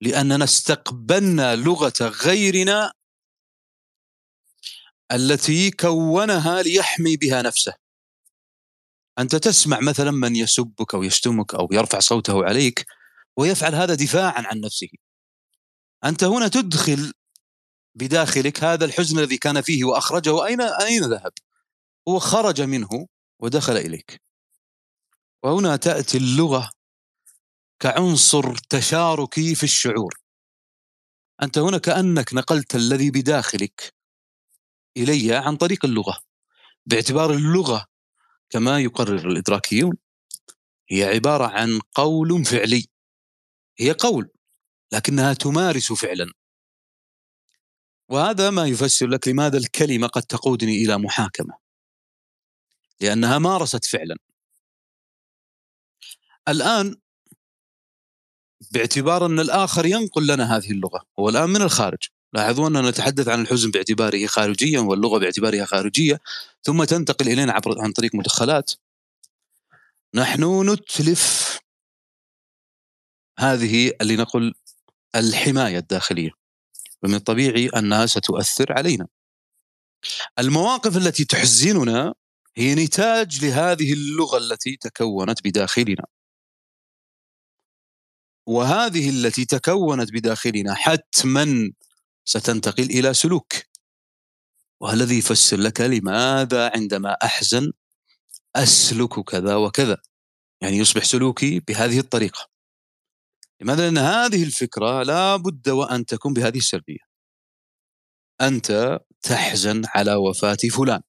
لأننا 0.01 0.43
استقبلنا 0.43 1.55
لغة 1.55 1.93
غيرنا 2.01 2.93
التي 5.11 5.71
كونها 5.71 6.61
ليحمي 6.61 7.17
بها 7.17 7.41
نفسه. 7.41 7.73
أنت 9.19 9.35
تسمع 9.35 9.79
مثلا 9.79 10.11
من 10.11 10.35
يسبك 10.35 10.95
أو 10.95 11.03
يشتمك 11.03 11.55
أو 11.55 11.69
يرفع 11.71 11.99
صوته 11.99 12.45
عليك 12.45 12.85
ويفعل 13.37 13.75
هذا 13.75 13.93
دفاعا 13.93 14.43
عن 14.47 14.59
نفسه. 14.59 14.89
أنت 16.05 16.23
هنا 16.23 16.47
تدخل 16.47 17.13
بداخلك 17.95 18.63
هذا 18.63 18.85
الحزن 18.85 19.19
الذي 19.19 19.37
كان 19.37 19.61
فيه 19.61 19.83
وأخرجه 19.83 20.45
أين 20.45 20.61
أين 20.61 21.03
ذهب؟ 21.03 21.33
هو 22.07 22.19
خرج 22.19 22.61
منه 22.61 23.07
ودخل 23.39 23.77
إليك. 23.77 24.26
وهنا 25.43 25.75
تأتي 25.75 26.17
اللغة 26.17 26.69
كعنصر 27.79 28.55
تشاركي 28.69 29.55
في 29.55 29.63
الشعور. 29.63 30.13
أنت 31.43 31.57
هنا 31.57 31.77
كأنك 31.77 32.33
نقلت 32.33 32.75
الذي 32.75 33.11
بداخلك 33.11 33.93
إلي 34.97 35.35
عن 35.35 35.57
طريق 35.57 35.85
اللغة 35.85 36.17
باعتبار 36.85 37.33
اللغة 37.33 37.85
كما 38.49 38.79
يقرر 38.79 39.29
الإدراكيون 39.31 39.97
هي 40.89 41.03
عبارة 41.03 41.47
عن 41.47 41.79
قول 41.95 42.45
فعلي 42.45 42.87
هي 43.79 43.91
قول 43.91 44.29
لكنها 44.93 45.33
تمارس 45.33 45.93
فعلا. 45.93 46.33
وهذا 48.09 48.49
ما 48.49 48.65
يفسر 48.65 49.07
لك 49.07 49.27
لماذا 49.27 49.57
الكلمة 49.57 50.07
قد 50.07 50.23
تقودني 50.23 50.75
إلى 50.85 50.97
محاكمة 50.97 51.57
لأنها 53.01 53.39
مارست 53.39 53.85
فعلا. 53.85 54.17
الآن 56.47 56.95
باعتبار 58.71 59.25
أن 59.25 59.39
الآخر 59.39 59.85
ينقل 59.85 60.27
لنا 60.27 60.57
هذه 60.57 60.71
اللغة 60.71 61.05
هو 61.19 61.29
الآن 61.29 61.49
من 61.49 61.61
الخارج. 61.61 62.07
لاحظوا 62.33 62.67
أننا 62.67 62.89
نتحدث 62.89 63.27
عن 63.27 63.41
الحزن 63.41 63.71
باعتباره 63.71 64.25
خارجيا 64.25 64.79
واللغة 64.79 65.19
باعتبارها 65.19 65.65
خارجية 65.65 66.19
ثم 66.63 66.83
تنتقل 66.83 67.29
إلينا 67.29 67.53
عبر 67.53 67.81
عن 67.81 67.91
طريق 67.91 68.15
مدخلات. 68.15 68.71
نحن 70.15 70.69
نتلف 70.69 71.59
هذه 73.39 73.93
اللي 74.01 74.15
نقول 74.15 74.53
الحماية 75.15 75.77
الداخلية. 75.77 76.31
ومن 77.03 77.15
الطبيعي 77.15 77.67
أنها 77.67 78.05
ستؤثر 78.05 78.73
علينا. 78.73 79.07
المواقف 80.39 80.97
التي 80.97 81.25
تحزننا 81.25 82.13
هي 82.57 82.75
نتاج 82.75 83.45
لهذه 83.45 83.93
اللغة 83.93 84.37
التي 84.37 84.75
تكونت 84.75 85.47
بداخلنا. 85.47 86.05
وهذه 88.47 89.09
التي 89.09 89.45
تكونت 89.45 90.13
بداخلنا 90.13 90.73
حتما 90.73 91.71
ستنتقل 92.25 92.83
إلى 92.83 93.13
سلوك. 93.13 93.53
والذي 94.81 95.17
يفسر 95.17 95.57
لك 95.57 95.81
لماذا 95.81 96.71
عندما 96.75 97.13
أحزن 97.23 97.71
أسلك 98.55 99.19
كذا 99.19 99.55
وكذا. 99.55 99.97
يعني 100.61 100.77
يصبح 100.77 101.03
سلوكي 101.03 101.59
بهذه 101.59 101.99
الطريقة. 101.99 102.49
لماذا؟ 103.61 103.85
لأن 103.85 103.97
هذه 103.97 104.43
الفكرة 104.43 105.03
لا 105.03 105.35
بد 105.35 105.69
وأن 105.69 106.05
تكون 106.05 106.33
بهذه 106.33 106.57
السردية 106.57 107.07
أنت 108.41 108.99
تحزن 109.21 109.81
على 109.95 110.15
وفاة 110.15 110.57
فلان. 110.77 111.01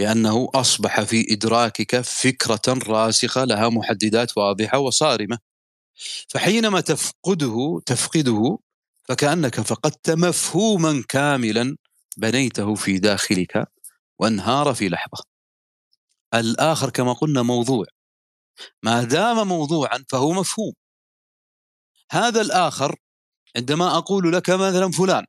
لأنه 0.00 0.48
أصبح 0.54 1.00
في 1.00 1.26
إدراكك 1.30 2.00
فكرة 2.00 2.78
راسخة 2.88 3.44
لها 3.44 3.68
محددات 3.68 4.38
واضحة 4.38 4.78
وصارمة. 4.78 5.38
فحينما 6.28 6.80
تفقده 6.80 7.80
تفقده 7.86 8.58
فكأنك 9.04 9.60
فقدت 9.60 10.10
مفهوما 10.10 11.04
كاملا 11.08 11.76
بنيته 12.16 12.74
في 12.74 12.98
داخلك 12.98 13.66
وانهار 14.18 14.74
في 14.74 14.88
لحظة. 14.88 15.24
الآخر 16.34 16.90
كما 16.90 17.12
قلنا 17.12 17.42
موضوع. 17.42 17.86
ما 18.82 19.04
دام 19.04 19.48
موضوعا 19.48 20.04
فهو 20.08 20.32
مفهوم. 20.32 20.72
هذا 22.10 22.40
الآخر 22.40 22.96
عندما 23.56 23.96
أقول 23.98 24.32
لك 24.32 24.50
مثلا 24.50 24.90
فلان 24.90 25.24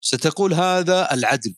ستقول 0.00 0.54
هذا 0.54 1.14
العدل 1.14 1.54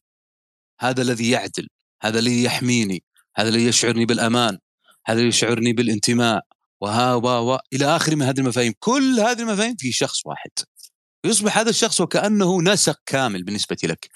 هذا 0.80 1.02
الذي 1.02 1.30
يعدل 1.30 1.68
هذا 2.02 2.18
الذي 2.18 2.44
يحميني 2.44 3.04
هذا 3.36 3.48
الذي 3.48 3.66
يشعرني 3.66 4.06
بالأمان 4.06 4.58
هذا 5.06 5.18
الذي 5.18 5.28
يشعرني 5.28 5.72
بالانتماء 5.72 6.46
وها 6.82 7.14
و 7.14 7.58
إلى 7.72 7.96
آخر 7.96 8.16
من 8.16 8.22
هذه 8.22 8.40
المفاهيم. 8.40 8.74
كل 8.78 9.20
هذه 9.20 9.40
المفاهيم 9.40 9.76
في 9.76 9.92
شخص 9.92 10.26
واحد. 10.26 10.50
يصبح 11.24 11.58
هذا 11.58 11.70
الشخص 11.70 12.00
وكأنه 12.00 12.62
نسق 12.62 13.00
كامل 13.06 13.44
بالنسبة 13.44 13.76
لك. 13.84 14.08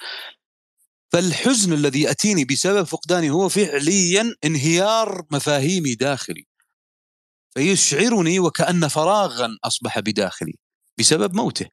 فالحزن 1.13 1.73
الذي 1.73 2.03
يأتيني 2.03 2.45
بسبب 2.45 2.83
فقداني 2.83 3.31
هو 3.31 3.49
فعليا 3.49 4.35
انهيار 4.45 5.27
مفاهيمي 5.31 5.95
داخلي. 5.95 6.47
فيشعرني 7.55 8.41
وكأن 8.41 8.89
فراغا 8.89 9.59
أصبح 9.65 9.99
بداخلي 9.99 10.55
بسبب 10.99 11.35
موته. 11.35 11.67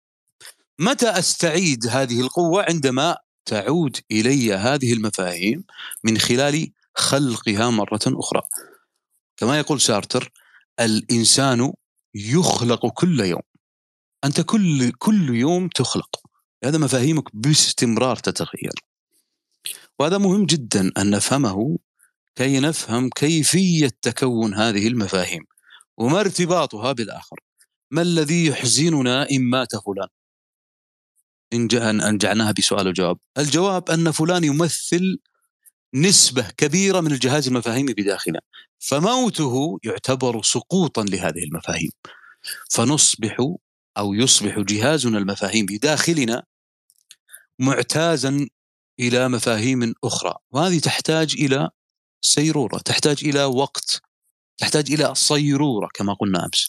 متى 0.80 1.10
أستعيد 1.10 1.88
هذه 1.88 2.22
القوة 2.22 2.66
عندما 2.70 3.18
تعود 3.46 3.98
إلي 4.12 4.54
هذه 4.54 4.94
المفاهيم 4.94 5.64
من 6.04 6.18
خلال 6.18 6.72
خلقها 6.96 7.70
مرة 7.70 8.02
أخرى؟ 8.08 8.42
كما 9.38 9.60
يقول 9.60 9.82
سارتر 9.82 10.32
الإنسان 10.80 11.74
يخلق 12.16 12.88
كل 12.88 13.20
يوم. 13.20 13.42
أنت 14.24 14.42
كل 14.42 14.92
كل 14.92 15.36
يوم 15.36 15.68
تخلق. 15.68 16.22
هذا 16.64 16.78
مفاهيمك 16.78 17.36
باستمرار 17.36 18.16
تتغير. 18.16 18.74
وهذا 20.00 20.18
مهم 20.18 20.46
جدا 20.46 20.92
أن 20.98 21.10
نفهمه 21.10 21.78
كي 22.36 22.60
نفهم 22.60 23.10
كيفية 23.10 23.92
تكون 24.02 24.54
هذه 24.54 24.88
المفاهيم 24.88 25.44
وما 25.98 26.20
ارتباطها 26.20 26.92
بالآخر. 26.92 27.40
ما 27.92 28.02
الذي 28.02 28.46
يحزننا 28.46 29.30
إن 29.32 29.42
مات 29.42 29.76
فلان؟ 29.76 30.08
إن 31.54 32.02
أنجعناها 32.02 32.52
بسؤال 32.52 32.88
وجواب. 32.88 33.18
الجواب 33.38 33.90
أن 33.90 34.12
فلان 34.12 34.44
يمثل 34.44 35.20
نسبة 35.94 36.50
كبيرة 36.58 37.00
من 37.02 37.12
الجهاز 37.12 37.48
المفاهيمي 37.48 37.94
بداخلنا. 37.94 38.40
فموته 38.80 39.80
يعتبر 39.84 40.42
سقوطا 40.44 41.04
لهذه 41.04 41.44
المفاهيم. 41.44 41.92
فنصبح 42.72 43.38
أو 43.98 44.14
يصبح 44.14 44.60
جهازنا 44.60 45.18
المفاهيم 45.18 45.66
بداخلنا 45.66 46.44
معتازا 47.60 48.48
إلى 49.00 49.30
مفاهيم 49.30 49.94
أخرى. 50.04 50.36
وهذه 50.52 50.80
تحتاج 50.80 51.36
إلى 51.40 51.70
سيرورة 52.22 52.78
تحتاج 52.78 53.18
إلى 53.24 53.44
وقت 53.44 54.02
تحتاج 54.58 54.92
إلى 54.92 55.16
صيرورة 55.16 55.90
كما 55.94 56.14
قلنا 56.14 56.46
أمس. 56.46 56.68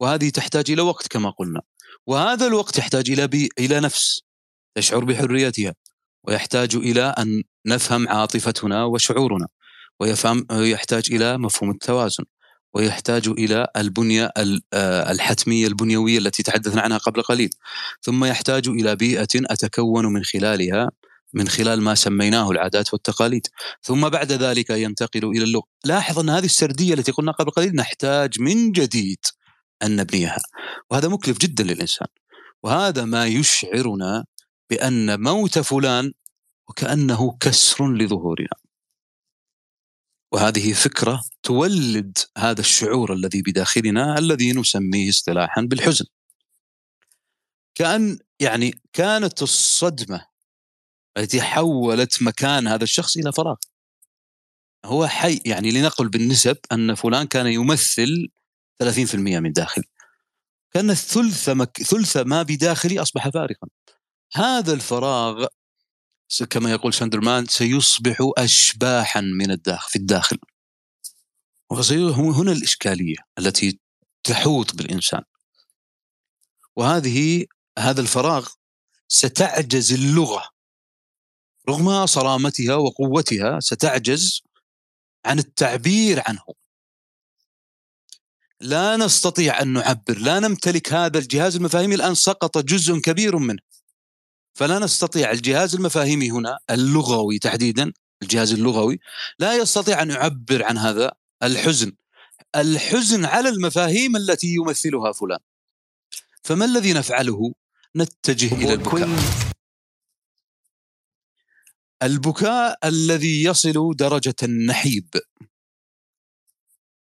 وهذه 0.00 0.30
تحتاج 0.30 0.70
إلى 0.70 0.82
وقت 0.82 1.08
كما 1.08 1.30
قلنا. 1.30 1.62
وهذا 2.06 2.46
الوقت 2.46 2.78
يحتاج 2.78 3.10
إلى 3.10 3.26
بي 3.26 3.48
إلى 3.58 3.80
نفس 3.80 4.22
تشعر 4.74 5.04
بحريتها. 5.04 5.74
ويحتاج 6.24 6.76
إلى 6.76 7.02
أن 7.02 7.42
نفهم 7.66 8.08
عاطفتنا 8.08 8.84
وشعورنا 8.84 9.46
ويفهم 10.00 10.46
يحتاج 10.50 11.12
إلى 11.12 11.38
مفهوم 11.38 11.70
التوازن 11.70 12.24
ويحتاج 12.74 13.28
إلى 13.28 13.66
البنية 13.76 14.32
آه، 14.72 15.12
الحتمية 15.12 15.66
البنيوية 15.66 16.18
التي 16.18 16.42
تحدثنا 16.42 16.82
عنها 16.82 16.98
قبل 16.98 17.22
قليل. 17.22 17.50
ثم 18.02 18.24
يحتاج 18.24 18.68
إلى 18.68 18.96
بيئة 18.96 19.28
أتكون 19.34 20.06
من 20.06 20.24
خلالها 20.24 20.90
من 21.32 21.48
خلال 21.48 21.82
ما 21.82 21.94
سميناه 21.94 22.50
العادات 22.50 22.92
والتقاليد. 22.92 23.46
ثم 23.82 24.08
بعد 24.08 24.32
ذلك 24.32 24.70
ينتقل 24.70 25.24
إلى 25.24 25.44
اللغة. 25.44 25.66
لاحظ 25.84 26.18
أن 26.18 26.30
هذه 26.30 26.44
السردية 26.44 26.94
التي 26.94 27.12
قلنا 27.12 27.32
قبل 27.32 27.50
قليل 27.50 27.76
نحتاج 27.76 28.40
من 28.40 28.72
جديد 28.72 29.18
أن 29.82 29.96
نبنيها. 29.96 30.42
وهذا 30.90 31.08
مكلف 31.08 31.38
جدا 31.38 31.64
للإنسان. 31.64 32.08
وهذا 32.62 33.04
ما 33.04 33.26
يشعرنا 33.26 34.24
بأن 34.70 35.22
موت 35.22 35.58
فلان 35.58 36.12
وكأنه 36.68 37.36
كسر 37.40 37.92
لظهورنا. 37.92 38.56
وهذه 40.32 40.72
فكرة 40.72 41.24
تولد 41.42 42.18
هذا 42.38 42.60
الشعور 42.60 43.12
الذي 43.12 43.42
بداخلنا 43.42 44.18
الذي 44.18 44.52
نسميه 44.52 45.10
اصطلاحا 45.10 45.62
بالحزن. 45.62 46.04
كأن 47.74 48.18
يعني 48.40 48.80
كانت 48.92 49.42
الصدمة 49.42 50.26
التي 51.16 51.42
حولت 51.42 52.22
مكان 52.22 52.68
هذا 52.68 52.84
الشخص 52.84 53.16
إلى 53.16 53.32
فراغ. 53.32 53.56
هو 54.84 55.06
حي 55.06 55.40
يعني 55.46 55.70
لنقل 55.70 56.08
بالنسب 56.08 56.56
أن 56.72 56.94
فلان 56.94 57.26
كان 57.26 57.46
يمثل 57.46 58.28
30% 58.82 59.14
من 59.14 59.52
داخلي. 59.52 59.84
كأن 60.72 60.90
الثلث 60.90 61.48
مك... 61.48 61.82
ثلث 61.82 62.16
ما 62.16 62.42
بداخلي 62.42 63.02
أصبح 63.02 63.28
فارغا. 63.28 63.68
هذا 64.34 64.72
الفراغ 64.72 65.46
كما 66.42 66.70
يقول 66.70 66.94
شاندرمان 66.94 67.46
سيصبح 67.46 68.16
أشباحا 68.38 69.20
من 69.20 69.50
الداخل 69.50 69.90
في 69.90 69.96
الداخل. 69.96 70.38
هنا 71.72 72.52
الإشكالية 72.52 73.16
التي 73.38 73.78
تحوط 74.24 74.74
بالإنسان. 74.74 75.22
وهذه 76.76 77.46
هذا 77.78 78.00
الفراغ 78.00 78.48
ستعجز 79.08 79.92
اللغة. 79.92 80.48
رغم 81.68 82.06
صرامتها 82.06 82.74
وقوتها 82.74 83.60
ستعجز 83.60 84.42
عن 85.24 85.38
التعبير 85.38 86.22
عنه. 86.26 86.44
لا 88.60 88.96
نستطيع 88.96 89.62
أن 89.62 89.68
نعبر 89.72 90.18
لا 90.18 90.40
نمتلك 90.40 90.92
هذا 90.92 91.18
الجهاز 91.18 91.56
المفاهيمي 91.56 91.94
الآن 91.94 92.14
سقط 92.14 92.58
جزء 92.58 92.98
كبير 92.98 93.38
منه. 93.38 93.62
فلا 94.54 94.78
نستطيع 94.78 95.30
الجهاز 95.30 95.74
المفاهيمي 95.74 96.30
هنا 96.30 96.58
اللغوي 96.70 97.38
تحديدا 97.38 97.92
الجهاز 98.22 98.52
اللغوي 98.52 99.00
لا 99.38 99.56
يستطيع 99.56 100.02
أن 100.02 100.10
يعبر 100.10 100.64
عن 100.64 100.78
هذا 100.78 101.12
الحزن. 101.42 101.92
الحزن 102.56 103.24
على 103.24 103.48
المفاهيم 103.48 104.16
التي 104.16 104.46
يمثلها 104.46 105.12
فلان. 105.12 105.38
فما 106.42 106.64
الذي 106.64 106.92
نفعله؟ 106.92 107.54
نتجه 107.96 108.54
إلى 108.54 108.72
البكاء. 108.72 109.08
البكاء 112.02 112.78
الذي 112.84 113.44
يصل 113.44 113.96
درجة 113.96 114.34
النحيب. 114.42 115.08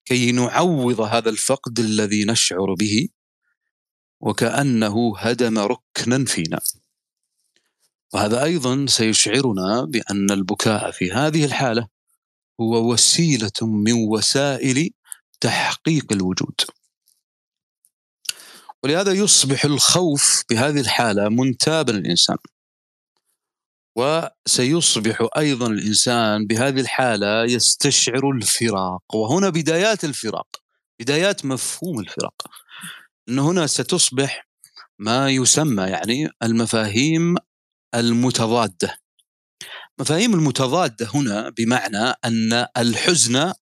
كي 0.06 0.32
نعوض 0.32 1.02
هذا 1.02 1.30
الفقد 1.30 1.80
الذي 1.80 2.26
نشعر 2.26 2.74
به 2.74 3.10
وكأنه 4.20 5.18
هدم 5.18 5.60
ركنا 5.60 6.26
فينا. 6.26 6.60
وهذا 8.16 8.44
أيضا 8.44 8.86
سيشعرنا 8.90 9.86
بأن 9.86 10.32
البكاء 10.32 10.92
في 10.92 11.12
هذه 11.12 11.46
الحالة 11.46 11.88
هو 12.62 12.92
وسيلة 12.92 13.52
من 13.62 13.94
وسائل 13.94 14.90
تحقيق 15.42 16.06
الوجود. 16.12 16.56
ولهذا 18.84 19.12
يصبح 19.12 19.66
الخوف 19.66 20.44
بهذه 20.50 20.80
الحالة 20.80 21.30
منتابا 21.30 21.92
للإنسان. 21.92 22.38
وسيصبح 23.96 25.28
أيضا 25.38 25.68
الإنسان 25.68 26.46
بهذه 26.46 26.80
الحالة 26.80 27.44
يستشعر 27.44 28.30
الفراق. 28.30 29.16
وهنا 29.16 29.50
بدايات 29.50 30.04
الفراق 30.04 30.48
بدايات 31.00 31.46
مفهوم 31.46 32.00
الفراق. 32.00 32.42
إن 33.30 33.40
هنا 33.40 33.68
ستصبح 33.68 34.48
ما 35.00 35.30
يسمى 35.30 35.84
يعني 35.84 36.30
المفاهيم 36.44 37.36
المتضادة. 37.96 39.00
مفاهيم 40.00 40.34
المتضادة 40.34 41.08
هنا 41.14 41.50
بمعنى 41.50 42.14
أن 42.26 42.68
الحزن 42.78 43.54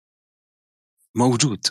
موجود. 1.14 1.66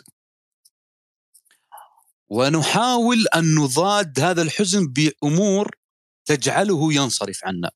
ونحاول 2.28 3.26
أن 3.34 3.54
نضاد 3.54 4.20
هذا 4.20 4.42
الحزن 4.42 4.86
بأمور 4.86 5.76
تجعله 6.24 6.92
ينصرف 6.94 7.44
عنا. 7.44 7.70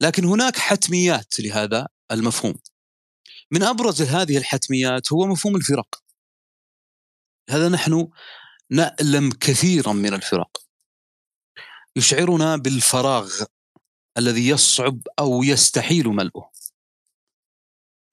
لكن 0.00 0.24
هناك 0.24 0.56
حتميات 0.56 1.40
لهذا 1.40 1.88
المفهوم. 2.10 2.54
من 3.50 3.62
أبرز 3.62 4.02
هذه 4.02 4.38
الحتميات 4.38 5.12
هو 5.12 5.26
مفهوم 5.26 5.56
الفراق 5.56 6.02
هذا 7.50 7.68
نحن 7.68 8.08
نألم 8.70 9.32
كثيرا 9.32 9.92
من 9.92 10.14
الفراق 10.14 10.58
يشعرنا 11.96 12.56
بالفراغ. 12.56 13.44
الذي 14.18 14.48
يصعب 14.48 15.00
أو 15.18 15.42
يستحيل 15.42 16.08
ملؤه. 16.08 16.50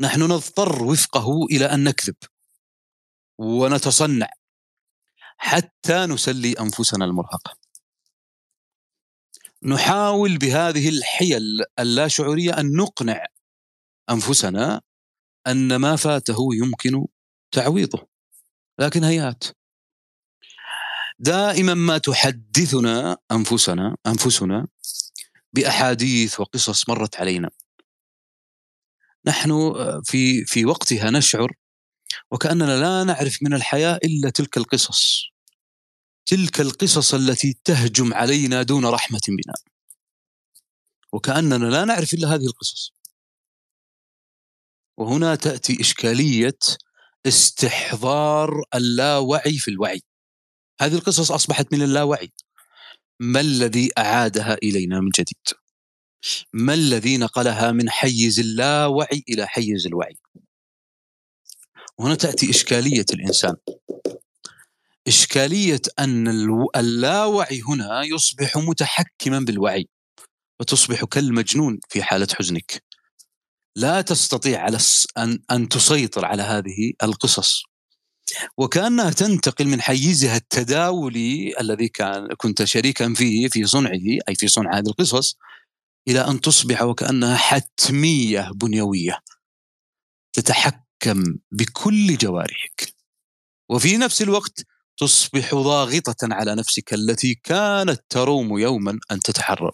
نحن 0.01 0.22
نضطر 0.22 0.84
وفقه 0.84 1.45
إلى 1.51 1.66
أن 1.66 1.84
نكذب 1.84 2.16
ونتصنع 3.38 4.30
حتى 5.38 6.06
نسلي 6.06 6.54
أنفسنا 6.60 7.06
المرهقة. 7.06 7.58
نحاول 9.64 10.38
بهذه 10.38 10.89
الحيل 10.89 11.41
اللاشعورية 11.80 12.60
أن 12.60 12.76
نقنع 12.76 13.26
أنفسنا 14.10 14.82
أن 15.47 15.76
ما 15.76 15.95
فاته 15.95 16.49
يمكن 16.54 17.06
تعويضه. 17.51 18.08
لكن 18.80 19.04
هيات 19.04 19.43
دائما 21.20 21.74
ما 21.74 21.97
تحدثنا 21.97 23.18
أنفسنا 23.32 23.97
أنفسنا 24.08 24.68
بأحاديث 25.54 26.39
وقصص 26.39 26.89
مرت 26.89 27.16
علينا. 27.16 27.49
نحن 29.26 29.74
في 30.06 30.45
في 30.45 30.66
وقتها 30.66 31.10
نشعر 31.10 31.51
وكأننا 32.32 32.80
لا 32.80 33.04
نعرف 33.04 33.38
من 33.41 33.54
الحياة 33.54 33.99
إلا 34.04 34.30
تلك 34.30 34.58
القصص. 34.58 35.24
تلك 36.26 36.62
القصص 36.62 37.14
التي 37.14 37.60
تهجم 37.64 38.14
علينا 38.14 38.64
دون 38.64 38.86
رحمة 38.86 39.22
بنا. 39.28 39.54
وكأننا 41.12 41.66
لا 41.66 41.86
نعرف 41.86 42.14
إلا 42.14 42.28
هذه 42.36 42.45
القصص. 42.45 42.93
وهنا 44.97 45.36
تأتي 45.36 45.82
إشكالية 45.82 46.60
استحضار 47.26 48.64
اللاوعي 48.76 49.58
في 49.58 49.72
الوعي. 49.72 50.01
هذه 50.82 50.95
القصص 50.95 51.32
أصبحت 51.32 51.74
من 51.74 51.82
اللاوعي. 51.82 52.32
ما 53.20 53.39
الذي 53.39 53.89
أعادها 53.97 54.53
إلينا 54.64 54.99
من 54.99 55.09
جديد؟ 55.09 55.57
ما 56.53 56.74
الذي 56.74 57.18
نقلها 57.18 57.72
من 57.72 57.89
حيز 57.89 58.39
اللاوعي 58.39 59.24
إلى 59.30 59.47
حيز 59.47 59.88
الوعي؟ 59.88 60.18
وهنا 61.97 62.16
تأتي 62.16 62.49
إشكالية 62.49 63.05
الإنسان. 63.14 63.55
إشكالية 65.07 65.82
أن 65.99 66.28
اللاوعي 66.76 67.61
هنا 67.61 68.03
يصبح 68.03 68.57
متحكما 68.57 69.39
بالوعي 69.39 69.88
وتصبح 70.59 71.03
كالمجنون 71.05 71.80
في 71.89 72.03
حالة 72.03 72.28
حزنك. 72.39 72.84
لا 73.76 74.01
تستطيع 74.01 74.61
على 74.61 74.78
أن 75.18 75.39
أن 75.51 75.70
تسيطر 75.70 76.26
على 76.26 76.41
هذه 76.41 76.93
القصص. 77.03 77.64
وكأنها 78.57 79.09
تنتقل 79.09 79.67
من 79.67 79.82
حيزها 79.82 80.38
التداولي 80.38 81.53
الذي 81.59 81.88
كان 81.88 82.28
كنت 82.38 82.63
شريكا 82.63 83.13
فيه 83.13 83.47
في 83.47 83.65
صنعه 83.65 84.19
أي 84.30 84.36
في 84.36 84.47
صنع 84.47 84.78
هذه 84.78 84.88
القصص 84.88 85.38
إلى 86.07 86.19
أن 86.19 86.41
تصبح 86.41 86.82
وكأنها 86.82 87.38
حتمية 87.38 88.51
بنيوية 88.55 89.19
تتحكم 90.34 91.24
بكل 91.51 92.17
جوارحك. 92.17 92.93
وفي 93.69 93.97
نفس 93.97 94.21
الوقت 94.21 94.65
تصبح 94.97 95.55
ضاغطة 95.55 96.15
على 96.24 96.55
نفسك 96.55 96.93
التي 96.93 97.36
كانت 97.36 98.01
تروم 98.09 98.57
يوما 98.59 98.99
أن 99.11 99.19
تتحرر. 99.19 99.71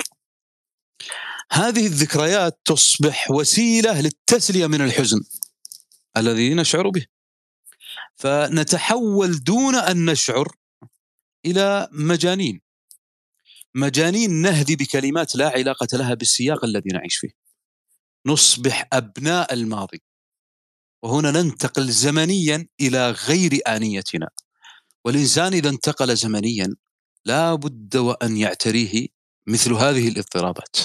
هذه 1.51 1.85
الذكريات 1.85 2.59
تصبح 2.65 3.31
وسيلة 3.31 4.01
للتسلية 4.01 4.67
من 4.67 4.81
الحزن 4.81 5.21
الذي 6.17 6.53
نشعر 6.53 6.89
به. 6.89 7.05
فنتحول 8.19 9.43
دون 9.43 9.75
أن 9.75 10.05
نشعر 10.05 10.47
إلى 11.45 11.87
مجانين. 11.91 12.61
مجانين 13.75 14.31
نهدي 14.31 14.75
بكلمات 14.75 15.35
لا 15.35 15.49
علاقة 15.49 15.87
لها 15.93 16.13
بالسياق 16.13 16.65
الذي 16.65 16.89
نعيش 16.93 17.17
فيه. 17.17 17.29
نصبح 18.25 18.87
أبناء 18.93 19.53
الماضي. 19.53 20.01
وهنا 21.03 21.31
ننتقل 21.31 21.91
زمنيا 21.91 22.67
إلى 22.81 23.11
غير 23.11 23.59
آنيتنا. 23.67 24.29
والإنسان 25.05 25.53
إذا 25.53 25.69
انتقل 25.69 26.15
زمنيا 26.15 26.75
لا 27.25 27.55
بد 27.55 27.97
وأن 27.97 28.37
يعتريه 28.37 29.07
مثل 29.47 29.73
هذه 29.73 30.07
الاضطرابات. 30.07 30.77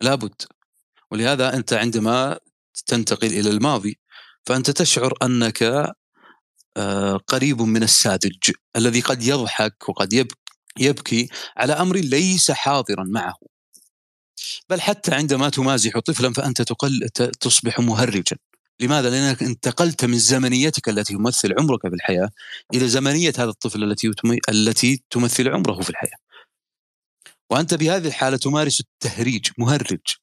لابد 0.00 0.42
ولهذا 1.10 1.56
أنت 1.56 1.72
عندما 1.72 2.38
تنتقل 2.86 3.26
إلى 3.26 3.50
الماضي 3.50 3.98
فأنت 4.46 4.70
تشعر 4.70 5.14
أنك 5.22 5.92
آه، 6.76 7.16
قريب 7.16 7.62
من 7.62 7.82
الساذج 7.82 8.50
الذي 8.76 9.00
قد 9.00 9.22
يضحك 9.22 9.88
وقد 9.88 10.28
يبكي 10.78 11.28
على 11.56 11.72
أمر 11.72 11.96
ليس 11.96 12.50
حاضرا 12.50 13.04
معه 13.04 13.36
بل 14.68 14.80
حتى 14.80 15.14
عندما 15.14 15.48
تمازح 15.48 15.98
طفلا 15.98 16.32
فأنت 16.32 16.62
تقل 16.62 17.08
تصبح 17.40 17.80
مهرجا 17.80 18.36
لماذا؟ 18.80 19.10
لأنك 19.10 19.42
انتقلت 19.42 20.04
من 20.04 20.18
زمنيتك 20.18 20.88
التي 20.88 21.14
تمثل 21.14 21.54
عمرك 21.58 21.88
في 21.88 21.94
الحياة 21.94 22.30
إلى 22.74 22.88
زمنية 22.88 23.32
هذا 23.38 23.50
الطفل 23.50 23.84
التي 23.84 24.12
التي 24.48 25.02
تمثل 25.10 25.48
عمره 25.48 25.80
في 25.82 25.90
الحياة. 25.90 26.16
وأنت 27.50 27.74
بهذه 27.74 28.06
الحالة 28.06 28.36
تمارس 28.36 28.80
التهريج 28.80 29.46
مهرج 29.58 30.16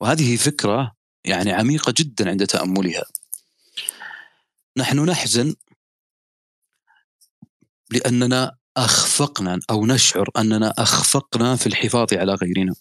وهذه 0.00 0.36
فكرة 0.36 0.92
يعني 1.24 1.52
عميقة 1.52 1.94
جدا 1.96 2.30
عند 2.30 2.46
تأملها. 2.46 3.04
نحن 4.76 5.04
نحزن 5.10 5.54
لأننا 7.90 8.56
أخفقنا 8.76 9.60
أو 9.70 9.86
نشعر 9.86 10.30
أننا 10.38 10.74
أخفقنا 10.78 11.56
في 11.56 11.66
الحفاظ 11.66 12.14
على 12.14 12.34
غيرنا. 12.34 12.74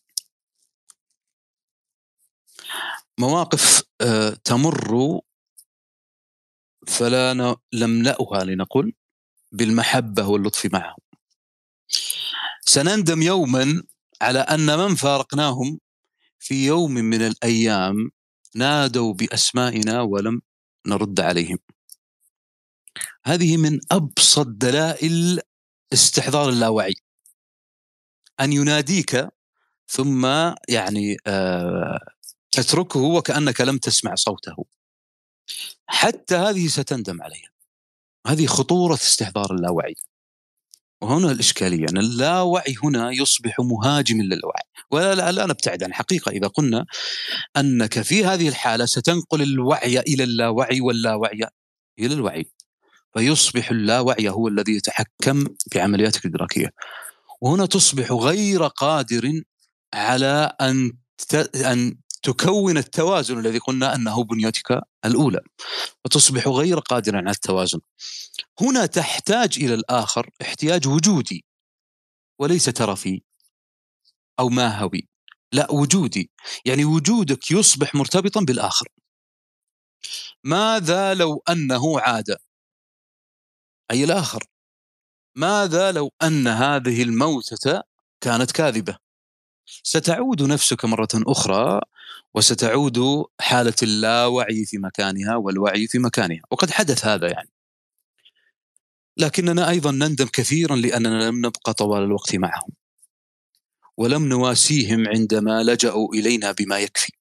مواقف 3.19 3.83
آه، 4.01 4.29
تمر 4.29 5.19
فلا 6.87 7.57
نملأها 7.73 8.43
لنقل 8.43 8.93
بالمحبة 9.51 10.27
واللطف 10.27 10.73
معهم 10.73 10.99
سنندم 12.61 13.21
يوما 13.21 13.83
على 14.21 14.39
أن 14.39 14.77
من 14.77 14.95
فارقناهم 14.95 15.79
في 16.39 16.65
يوم 16.65 16.91
من 16.91 17.21
الأيام 17.21 18.11
نادوا 18.55 19.13
بأسمائنا 19.13 20.01
ولم 20.01 20.41
نرد 20.87 21.19
عليهم 21.19 21.57
هذه 23.25 23.57
من 23.57 23.79
أبسط 23.91 24.47
دلائل 24.47 25.39
استحضار 25.93 26.49
اللاوعي. 26.49 26.93
أن 28.39 28.53
يناديك 28.53 29.27
ثم 29.87 30.25
يعني 30.69 31.17
آه 31.27 31.99
تتركه 32.51 32.99
وكأنك 32.99 33.61
لم 33.61 33.77
تسمع 33.77 34.15
صوته. 34.15 34.65
حتى 35.87 36.35
هذه 36.35 36.67
ستندم 36.67 37.21
عليها. 37.21 37.49
هذه 38.27 38.45
خطورة 38.45 38.93
استحضار 38.93 39.53
اللاوعي. 39.55 39.95
وهنا 41.01 41.31
الإشكالية 41.31 41.85
أن 41.89 41.97
اللاوعي 41.97 42.75
هنا 42.83 43.11
يصبح 43.11 43.55
مهاجما 43.59 44.23
للوعي. 44.23 44.63
ولا 44.91 45.15
لا, 45.15 45.31
لا 45.31 45.45
نبتعد 45.45 45.83
عن 45.83 45.93
حقيقة. 45.93 46.31
إذا 46.31 46.47
قلنا 46.47 46.85
أنك 47.57 48.01
في 48.01 48.25
هذه 48.25 48.47
الحالة 48.49 48.85
ستنقل 48.85 49.41
الوعي 49.41 49.99
إلى 49.99 50.23
اللاوعي 50.23 50.81
واللاوعي 50.81 51.41
إلى 51.99 52.13
الوعي. 52.13 52.51
فيصبح 53.13 53.71
اللاوعي 53.71 54.29
هو 54.29 54.47
الذي 54.47 54.75
يتحكم 54.75 55.47
بعملياتك 55.75 56.25
الإدراكية. 56.25 56.69
وهنا 57.41 57.65
تصبح 57.65 58.11
غير 58.11 58.67
قادر 58.67 59.41
على 59.93 60.55
أن 60.61 60.91
أن 61.55 61.97
تكون 62.23 62.77
التوازن 62.77 63.39
الذي 63.39 63.57
قلنا 63.57 63.95
أنه 63.95 64.23
بنيتك 64.23 64.81
الأولى. 65.05 65.39
وتصبح 66.05 66.47
غير 66.47 66.79
قادرا 66.79 67.17
على 67.17 67.31
التوازن. 67.31 67.79
هنا 68.61 68.85
تحتاج 68.85 69.57
إلى 69.57 69.73
الآخر 69.73 70.29
احتياج 70.41 70.87
وجودي. 70.87 71.45
وليس 72.39 72.65
ترفي 72.65 73.21
أو 74.39 74.49
ماهوي. 74.49 75.07
لا 75.53 75.71
وجودي. 75.71 76.31
يعني 76.65 76.85
وجودك 76.85 77.51
يصبح 77.51 77.95
مرتبطا 77.95 78.41
بالآخر. 78.41 78.87
ماذا 80.43 81.13
لو 81.13 81.43
أنه 81.49 81.99
عاد؟ 81.99 82.37
أي 83.91 84.03
الآخر. 84.03 84.43
ماذا 85.35 85.91
لو 85.91 86.11
أن 86.23 86.47
هذه 86.47 87.03
الموتة 87.03 87.83
كانت 88.21 88.51
كاذبة؟ 88.51 88.97
ستعود 89.83 90.43
نفسك 90.43 90.85
مرة 90.85 91.07
أخرى 91.15 91.81
وستعود 92.35 93.25
حالة 93.39 93.73
اللاوعي 93.83 94.65
في 94.65 94.77
مكانها 94.77 95.35
والوعي 95.35 95.87
في 95.87 95.99
مكانها. 95.99 96.41
وقد 96.51 96.71
حدث 96.71 97.05
هذا 97.05 97.27
يعني. 97.31 97.49
لكننا 99.17 99.69
أيضا 99.69 99.91
نندم 99.91 100.25
كثيرا 100.25 100.75
لأننا 100.75 101.23
لم 101.23 101.45
نبقى 101.45 101.73
طوال 101.73 102.03
الوقت 102.03 102.35
معهم. 102.35 102.71
ولم 103.97 104.25
نواسيهم 104.25 105.07
عندما 105.07 105.63
لجأوا 105.63 106.13
إلينا 106.13 106.51
بما 106.51 106.79
يكفي. 106.79 107.18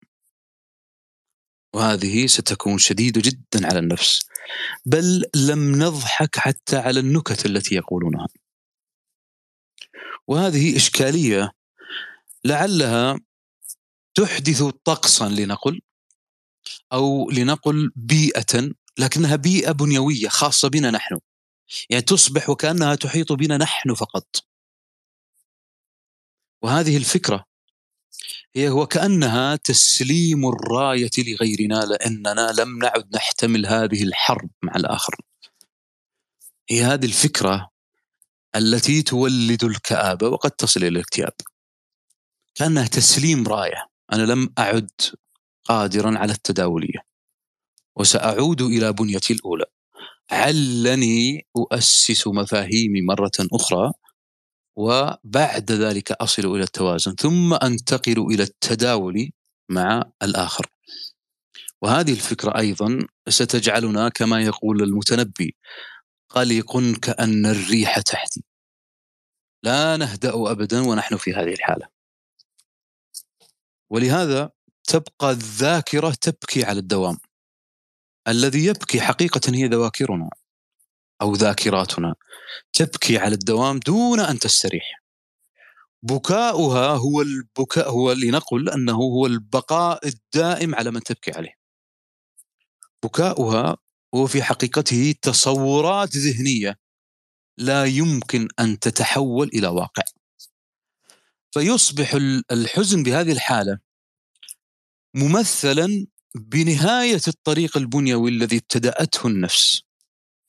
وهذه 1.75 2.27
ستكون 2.27 2.79
شديدة 2.79 3.21
جدا 3.25 3.67
على 3.67 3.79
النفس 3.79 4.29
بل 4.87 5.25
لم 5.35 5.83
نضحك 5.83 6.39
حتى 6.39 6.77
على 6.77 7.01
النكت 7.01 7.47
التي 7.47 7.75
يقولونها. 7.75 8.27
وهذه 10.27 10.77
إشكالية 10.77 11.53
لعلها 12.45 13.21
تحدث 14.15 14.63
طقسا 14.63 15.29
لنقل 15.29 15.81
أو 16.93 17.31
لنقل 17.31 17.93
بيئة 17.97 18.71
لكنها 18.99 19.37
بيئة 19.37 19.73
بنيوية 19.73 20.29
خاصة 20.29 20.69
بنا 20.69 20.91
نحن. 20.91 21.19
يعني 21.91 22.03
تصبح 22.03 22.51
وكأنها 22.51 22.95
تحيط 22.95 23.33
بنا 23.33 23.57
نحن 23.57 23.95
فقط. 23.95 24.45
وهذه 26.63 26.97
الفكرة 26.97 27.45
هي 28.59 28.71
وكانها 28.71 29.57
تسليم 29.57 30.49
الراية 30.49 31.11
لغيرنا 31.19 31.75
لأننا 31.75 32.53
لم 32.59 32.79
نعد 32.79 33.17
نحتمل 33.17 33.67
هذه 33.67 34.03
الحرب 34.03 34.51
مع 34.63 34.73
الآخر. 34.77 35.15
هي 36.71 36.83
هذه 36.83 37.05
الفكرة 37.05 37.71
التي 38.57 39.03
تولد 39.03 39.65
الكآبة 39.65 40.29
وقد 40.29 40.51
تصل 40.51 40.81
إلى 40.81 40.89
الاكتئاب. 40.89 41.33
كأنها 42.55 42.87
تسليم 42.87 43.49
راية. 43.49 43.87
أنا 44.13 44.23
لم 44.23 44.53
أعد 44.59 44.91
قادرا 45.65 46.19
على 46.19 46.33
التداولية 46.33 47.01
وسأعود 47.97 48.63
إلى 48.63 48.93
بنيتي 48.93 49.33
الأولى. 49.33 49.65
علني 50.31 51.47
أؤسس 51.57 52.27
مفاهيمي 52.27 53.03
مرة 53.03 53.33
أخرى. 53.53 53.93
وبعد 54.79 55.73
ذلك 55.73 56.13
أصل 56.13 56.55
إلى 56.55 56.63
التوازن 56.63 57.15
ثم 57.15 57.55
أنتقل 57.55 58.27
إلى 58.35 58.43
التداول 58.43 59.31
مع 59.71 60.03
الآخر. 60.23 60.67
وهذه 61.83 62.13
الفكرة 62.13 62.59
أيضا 62.59 63.07
ستجعلنا 63.29 64.09
كما 64.09 64.41
يقول 64.41 64.83
المتنبي 64.83 65.57
قلق 66.29 66.79
كأن 67.03 67.47
الريح 67.47 68.01
تحتي. 68.01 68.45
لا 69.65 69.97
نهدأ 69.97 70.33
أبدا 70.35 70.81
ونحن 70.81 71.17
في 71.17 71.35
هذه 71.35 71.53
الحالة. 71.53 71.89
ولهذا 73.91 74.51
تبقى 74.85 75.31
الذاكرة 75.31 76.11
تبكي 76.11 76.65
على 76.65 76.79
الدوام. 76.79 77.19
الذي 78.29 78.65
يبكي 78.65 79.01
حقيقة 79.01 79.41
هي 79.55 79.67
ذواكرنا. 79.67 80.31
أو 81.23 81.35
ذاكراتنا 81.35 82.15
تبكي 82.73 83.19
على 83.19 83.35
الدوام 83.35 83.79
دون 83.79 84.21
أن 84.21 84.39
تستريح. 84.39 85.03
بكاؤها 86.03 86.89
هو 86.89 87.23
البكاء 87.23 87.91
هو 87.91 88.13
لنقل 88.13 88.69
أنه 88.69 88.95
هو 88.95 89.27
البقاء 89.27 90.09
الدائم 90.09 90.75
على 90.75 90.91
من 90.91 91.03
تبكي 91.03 91.33
عليه. 91.33 91.55
بكاؤها 93.05 93.77
هو 94.15 94.27
في 94.27 94.43
حقيقته 94.43 95.15
تصورات 95.23 96.17
ذهنية 96.17 96.79
لا 97.59 97.85
يمكن 97.85 98.49
أن 98.61 98.79
تتحول 98.79 99.49
إلى 99.49 99.69
واقع. 99.69 100.03
فيصبح 101.51 102.15
الحزن 102.53 103.03
بهذه 103.03 103.33
الحالة 103.33 103.79
ممثلا 105.15 106.07
بنهاية 106.35 107.21
الطريق 107.29 107.77
البنيوي 107.77 108.31
الذي 108.31 108.57
ابتدأته 108.57 109.27
النفس. 109.27 109.88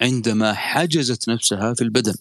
عندما 0.02 0.54
حجزت 0.54 1.30
نفسها 1.30 1.74
في 1.74 1.84
البدن. 1.84 2.16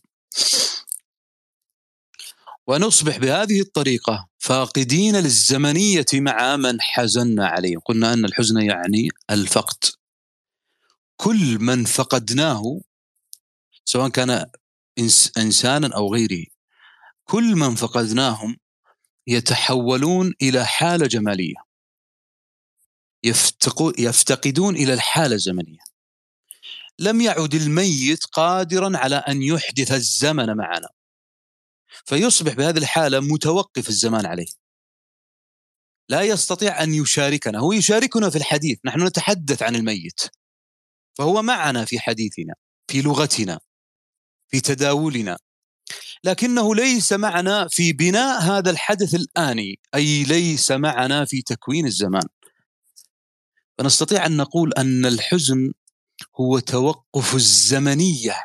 ونصبح 2.66 3.18
بهذه 3.18 3.60
الطريقة 3.60 4.28
فاقدين 4.38 5.16
للزمنية 5.16 6.06
مع 6.14 6.56
من 6.56 6.80
حزنا 6.80 7.46
عليه. 7.46 7.76
قلنا 7.76 8.12
أن 8.12 8.24
الحزن 8.24 8.60
يعني 8.60 9.08
الفقد. 9.30 9.84
كل 11.16 11.58
من 11.60 11.84
فقدناه 11.84 12.80
سواء 13.84 14.08
كان 14.08 14.50
إنسانا 15.38 15.96
أو 15.96 16.14
غيره 16.14 16.44
كل 17.24 17.56
من 17.56 17.74
فقدناهم 17.74 18.56
يتحولون 19.26 20.34
إلى 20.42 20.66
حالة 20.66 21.06
جمالية. 21.06 21.54
يفتقدون 23.98 24.76
إلى 24.76 24.94
الحالة 24.94 25.34
الزمنية. 25.34 25.87
لم 26.98 27.20
يعد 27.20 27.54
الميت 27.54 28.24
قادرا 28.24 28.98
على 28.98 29.16
أن 29.16 29.42
يحدث 29.42 29.92
الزمن 29.92 30.56
معنا. 30.56 30.88
فيصبح 32.06 32.52
بهذه 32.52 32.78
الحالة 32.78 33.20
متوقف 33.20 33.88
الزمان 33.88 34.26
عليه. 34.26 34.46
لا 36.08 36.22
يستطيع 36.22 36.82
أن 36.82 36.94
يشاركنا. 36.94 37.58
هو 37.58 37.72
يشاركنا 37.72 38.30
في 38.30 38.36
الحديث. 38.38 38.78
نحن 38.84 39.06
نتحدث 39.06 39.62
عن 39.62 39.76
الميت. 39.76 40.20
فهو 41.18 41.42
معنا 41.42 41.84
في 41.84 42.00
حديثنا 42.00 42.54
في 42.90 43.02
لغتنا 43.02 43.60
في 44.48 44.60
تداولنا. 44.60 45.38
لكنه 46.24 46.74
ليس 46.74 47.12
معنا 47.12 47.68
في 47.68 47.92
بناء 47.92 48.42
هذا 48.42 48.70
الحدث 48.70 49.14
الآني 49.14 49.80
أي 49.94 50.24
ليس 50.24 50.70
معنا 50.70 51.24
في 51.24 51.42
تكوين 51.42 51.86
الزمان. 51.86 52.28
فنستطيع 53.78 54.26
أن 54.26 54.36
نقول 54.36 54.72
أن 54.72 55.06
الحزن 55.06 55.72
هو 56.40 56.58
توقف 56.58 57.34
الزمنية 57.34 58.44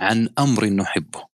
عن 0.00 0.28
أمر 0.38 0.66
نحبه. 0.66 1.26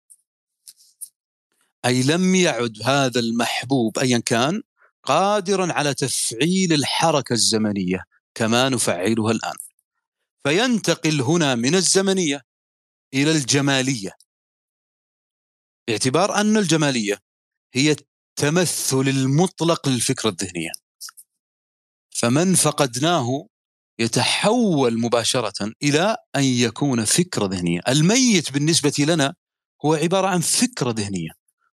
أي 1.85 2.03
لم 2.03 2.35
يعد 2.35 2.83
هذا 2.85 3.21
المحبوب 3.21 3.99
أيا 3.99 4.19
كان 4.19 4.63
قادرا 5.03 5.73
على 5.73 5.95
تفعيل 5.95 6.73
الحركة 6.73 7.33
الزمنية 7.33 8.05
كما 8.35 8.69
نفعلها 8.69 9.31
الآن. 9.33 9.57
فينتقل 10.43 11.21
هنا 11.21 11.55
من 11.55 11.75
الزمنية 11.75 12.43
إلى 13.15 13.31
الجمالية. 13.31 14.13
باعتبار 15.89 16.35
أن 16.41 16.57
الجمالية 16.57 17.19
هي 17.75 17.91
التمثل 17.91 19.09
المطلق 19.09 19.89
للفكرة 19.89 20.31
الذهنية. 20.31 20.71
فمن 22.11 22.55
فقدناه 22.55 23.49
يتحول 23.99 25.01
مباشرة 25.01 25.73
إلى 25.83 26.17
أن 26.37 26.43
يكون 26.43 27.05
فكرة 27.05 27.47
ذهنية. 27.47 27.81
الميت 27.89 28.53
بالنسبة 28.53 28.93
لنا 28.99 29.35
هو 29.85 29.95
عبارة 29.95 30.27
عن 30.27 30.41
فكرة 30.41 30.91
ذهنية 30.91 31.31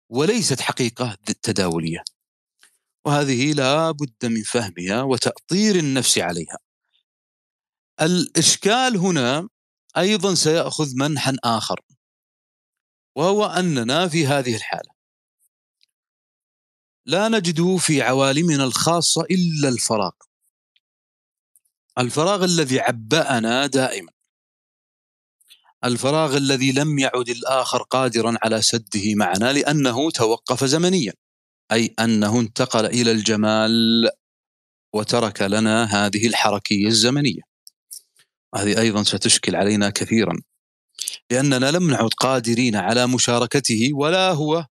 وليست 0.10 0.62
حقيقة 0.62 1.18
تداولية. 1.42 2.04
وهذه 3.06 3.54
لا 3.54 3.92
بد 3.92 4.26
من 4.26 4.44
فهمها 4.44 5.02
وتأطير 5.02 5.76
النفس 5.76 6.18
عليها. 6.18 6.58
الإشكال 8.02 8.98
هنا 8.98 9.50
أيضا 9.98 10.36
سيأخذ 10.36 10.92
منحا 10.96 11.36
آخر 11.44 11.82
وهو 13.16 13.46
أننا 13.46 14.08
في 14.08 14.28
هذه 14.28 14.56
الحالة 14.56 14.94
لا 17.06 17.30
نجد 17.30 17.76
في 17.76 18.02
عوالمنا 18.02 18.64
الخاصة 18.64 19.22
إلا 19.22 19.70
الفراغ. 19.70 20.12
الفراغ 22.00 22.44
الذي 22.44 22.80
عبأنا 22.80 23.68
دائما. 23.68 24.12
الفراغ 25.86 26.38
الذي 26.38 26.72
لم 26.72 27.00
يعد 27.00 27.30
الآخر 27.30 27.84
قادرا 27.84 28.38
على 28.44 28.62
سده 28.62 29.16
معنا 29.16 29.54
لأنه 29.54 30.12
توقف 30.12 30.64
زمنيا 30.64 31.14
أي 31.72 31.94
أنه 32.00 32.40
انتقل 32.40 32.86
إلى 32.86 33.12
الجمال 33.12 34.10
وترك 34.94 35.42
لنا 35.42 35.84
هذه 35.84 36.28
الحركية 36.28 36.88
الزمنية. 36.88 37.42
هذه 38.56 38.80
أيضا 38.80 39.04
ستشكل 39.04 39.56
علينا 39.56 39.90
كثيرا 39.90 40.34
لأننا 41.32 41.72
لم 41.72 41.92
نعد 41.92 42.10
قادرين 42.10 42.76
على 42.76 43.08
مشاركته 43.08 43.90
ولا 43.94 44.32
هو 44.32 44.66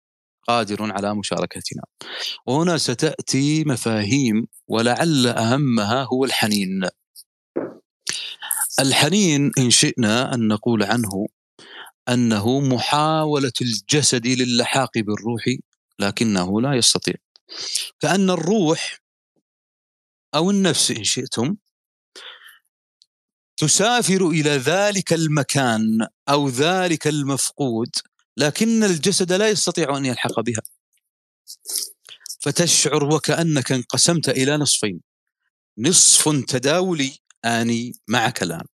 قادر 0.48 0.92
على 0.92 1.16
مشاركتنا. 1.16 1.84
وهنا 2.46 2.78
ستأتي 2.78 3.64
مفاهيم 3.64 4.48
ولعل 4.68 5.28
أهمها 5.28 6.04
هو 6.04 6.26
الحنين. 6.26 6.90
الحنين 8.80 9.52
إن 9.58 9.70
شئنا 9.70 10.34
أن 10.34 10.48
نقول 10.48 10.84
عنه 10.84 11.28
أنه 12.10 12.60
محاولة 12.60 13.52
الجسد 13.62 14.28
للحاق 14.28 14.98
بالروح 14.98 15.44
لكنه 16.00 16.62
لا 16.62 16.74
يستطيع. 16.74 17.14
كأن 18.00 18.30
الروح 18.30 19.00
أو 20.36 20.52
النفس 20.52 20.92
إن 20.92 21.04
شئتم 21.04 21.56
تسافر 23.58 24.28
إلى 24.28 24.50
ذلك 24.50 25.14
المكان 25.14 26.08
أو 26.30 26.50
ذلك 26.50 27.08
المفقود 27.08 27.90
لكن 28.38 28.84
الجسد 28.84 29.32
لا 29.34 29.50
يستطيع 29.50 29.98
أن 29.98 30.06
يلحق 30.06 30.40
بها. 30.40 30.62
فتشعر 32.40 33.04
وكأنك 33.04 33.72
انقسمت 33.72 34.30
إلى 34.30 34.58
نصفين. 34.58 35.02
نصف 35.78 36.30
تداولي 36.48 37.20
آني 37.46 37.94
معك 38.08 38.44
الان 38.44 38.66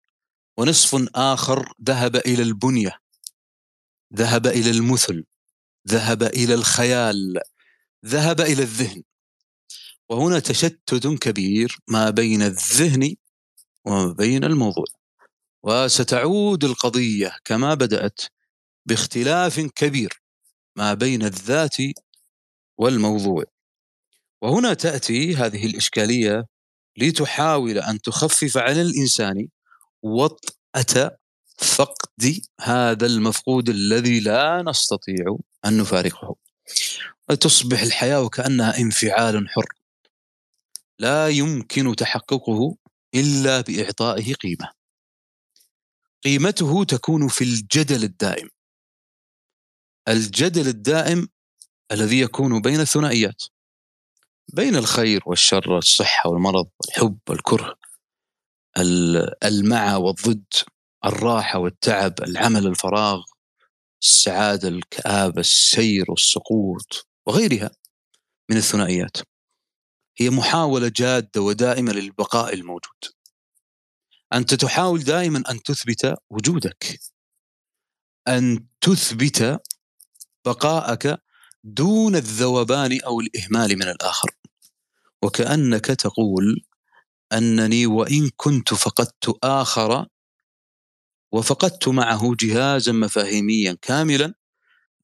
ونصف 0.58 1.08
آخر 1.14 1.72
ذهب 1.84 2.16
إلى 2.16 2.42
البنية 2.42 2.98
ذهب 4.14 4.46
إلى 4.46 4.70
المثل 4.70 5.24
ذهب 5.88 6.22
إلى 6.22 6.54
الخيال 6.54 7.40
ذهب 8.06 8.40
إلى 8.40 8.62
الذهن. 8.62 9.02
وهنا 10.08 10.38
تشتت 10.38 11.06
كبير 11.06 11.78
ما 11.88 12.10
بين 12.10 12.42
الذهن 12.42 13.14
وما 13.84 14.12
بين 14.12 14.44
الموضوع. 14.44 14.84
وستعود 15.62 16.64
القضية 16.64 17.36
كما 17.44 17.74
بدأت 17.74 18.20
باختلاف 18.86 19.60
كبير 19.60 20.22
ما 20.76 20.94
بين 20.94 21.22
الذات 21.22 21.76
والموضوع. 22.78 23.44
وهنا 24.42 24.74
تأتي 24.74 25.36
هذه 25.36 25.66
الإشكالية 25.66 26.46
لتحاول 26.96 27.78
أن 27.78 28.00
تخفف 28.00 28.56
على 28.56 28.82
الإنسان 28.82 29.48
وطأة 30.02 31.18
فقد 31.58 32.40
هذا 32.60 33.06
المفقود 33.06 33.68
الذي 33.68 34.20
لا 34.20 34.62
نستطيع 34.66 35.38
أن 35.64 35.78
نفارقه. 35.78 36.36
وتصبح 37.30 37.82
الحياة 37.82 38.22
وكأنها 38.22 38.78
انفعال 38.78 39.48
حر. 39.48 39.68
لا 40.98 41.28
يمكن 41.28 41.96
تحققه 41.96 42.76
إلا 43.14 43.60
بإعطائه 43.60 44.34
قيمة. 44.34 44.72
قيمته 46.24 46.84
تكون 46.84 47.28
في 47.28 47.44
الجدل 47.44 48.04
الدائم. 48.04 48.48
الجدل 50.08 50.68
الدائم 50.68 51.28
الذي 51.92 52.20
يكون 52.20 52.60
بين 52.60 52.80
الثنائيات. 52.80 53.42
بين 54.52 54.76
الخير 54.76 55.22
والشر 55.26 55.78
الصحة 55.78 56.30
والمرض 56.30 56.68
الحب 56.88 57.18
والكره 57.28 57.78
المع 59.44 59.96
والضد 59.96 60.44
الراحة 61.04 61.58
والتعب 61.58 62.14
العمل 62.22 62.66
الفراغ 62.66 63.22
السعادة 64.02 64.68
الكآبة 64.68 65.40
السير 65.40 66.04
والسقوط 66.08 67.08
وغيرها 67.26 67.70
من 68.50 68.56
الثنائيات. 68.56 69.16
هي 70.18 70.30
محاولة 70.30 70.92
جادة 70.96 71.40
ودائمة 71.40 71.92
للبقاء 71.92 72.54
الموجود. 72.54 73.04
أنت 74.32 74.54
تحاول 74.54 75.04
دائما 75.04 75.42
أن 75.50 75.62
تثبت 75.62 76.14
وجودك. 76.30 77.00
أن 78.28 78.66
تثبت 78.80 79.60
بقاءك 80.44 81.22
دون 81.64 82.16
الذوبان 82.16 83.00
أو 83.00 83.20
الإهمال 83.20 83.76
من 83.76 83.88
الآخر. 83.88 84.30
وكأنك 85.22 85.84
تقول 85.86 86.64
أنني 87.32 87.86
وإن 87.86 88.30
كنت 88.36 88.74
فقدت 88.74 89.38
آخر 89.42 90.06
وفقدت 91.32 91.88
معه 91.88 92.34
جهازا 92.40 92.92
مفاهيميا 92.92 93.78
كاملا 93.82 94.34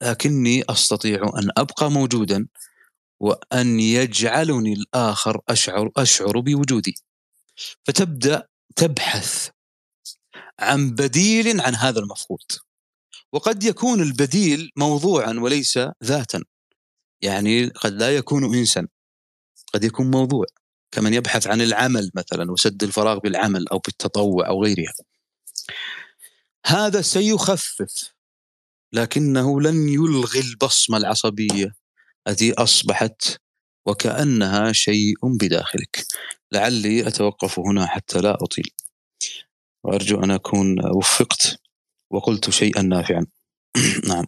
لكني 0.02 0.62
أستطيع 0.68 1.22
أن 1.22 1.50
أبقى 1.56 1.90
موجودا 1.90 2.48
وأن 3.20 3.80
يجعلني 3.80 4.72
الآخر 4.72 5.40
أشعر 5.48 5.90
أشعر 5.96 6.40
بوجودي. 6.40 6.94
فتبدأ 7.84 8.48
تبحث 8.76 9.48
عن 10.58 10.90
بديل 10.90 11.60
عن 11.60 11.74
هذا 11.74 12.00
المفقود. 12.00 12.52
وقد 13.32 13.64
يكون 13.64 14.02
البديل 14.02 14.70
موضوعا 14.76 15.32
وليس 15.32 15.78
ذاتا 16.04 16.44
يعني 17.22 17.66
قد 17.66 17.92
لا 17.92 18.16
يكون 18.16 18.56
انسا. 18.56 18.88
قد 19.74 19.84
يكون 19.84 20.10
موضوع. 20.10 20.46
كمن 20.90 21.14
يبحث 21.14 21.46
عن 21.46 21.60
العمل 21.60 22.10
مثلا 22.14 22.52
وسد 22.52 22.82
الفراغ 22.82 23.18
بالعمل 23.18 23.68
أو 23.68 23.78
بالتطوع 23.78 24.48
أو 24.48 24.64
غيرها. 24.64 24.92
هذا 26.66 27.02
سيخفف 27.02 28.12
لكنه 28.92 29.60
لن 29.60 29.88
يلغي 29.88 30.40
البصمة 30.40 30.96
العصبية 30.96 31.72
التي 32.28 32.52
أصبحت 32.52 33.36
وكأنها 33.86 34.72
شيء 34.72 35.14
بداخلك. 35.40 36.06
لعلي 36.52 37.08
أتوقف 37.08 37.58
هنا 37.58 37.86
حتى 37.86 38.20
لا 38.20 38.38
أطيل. 38.44 38.70
وأرجو 39.84 40.24
أن 40.24 40.30
أكون 40.30 40.86
وفقت 40.96 41.60
وقلت 42.10 42.50
شيئا 42.50 42.82
نافعا. 42.82 43.26
نعم. 44.08 44.26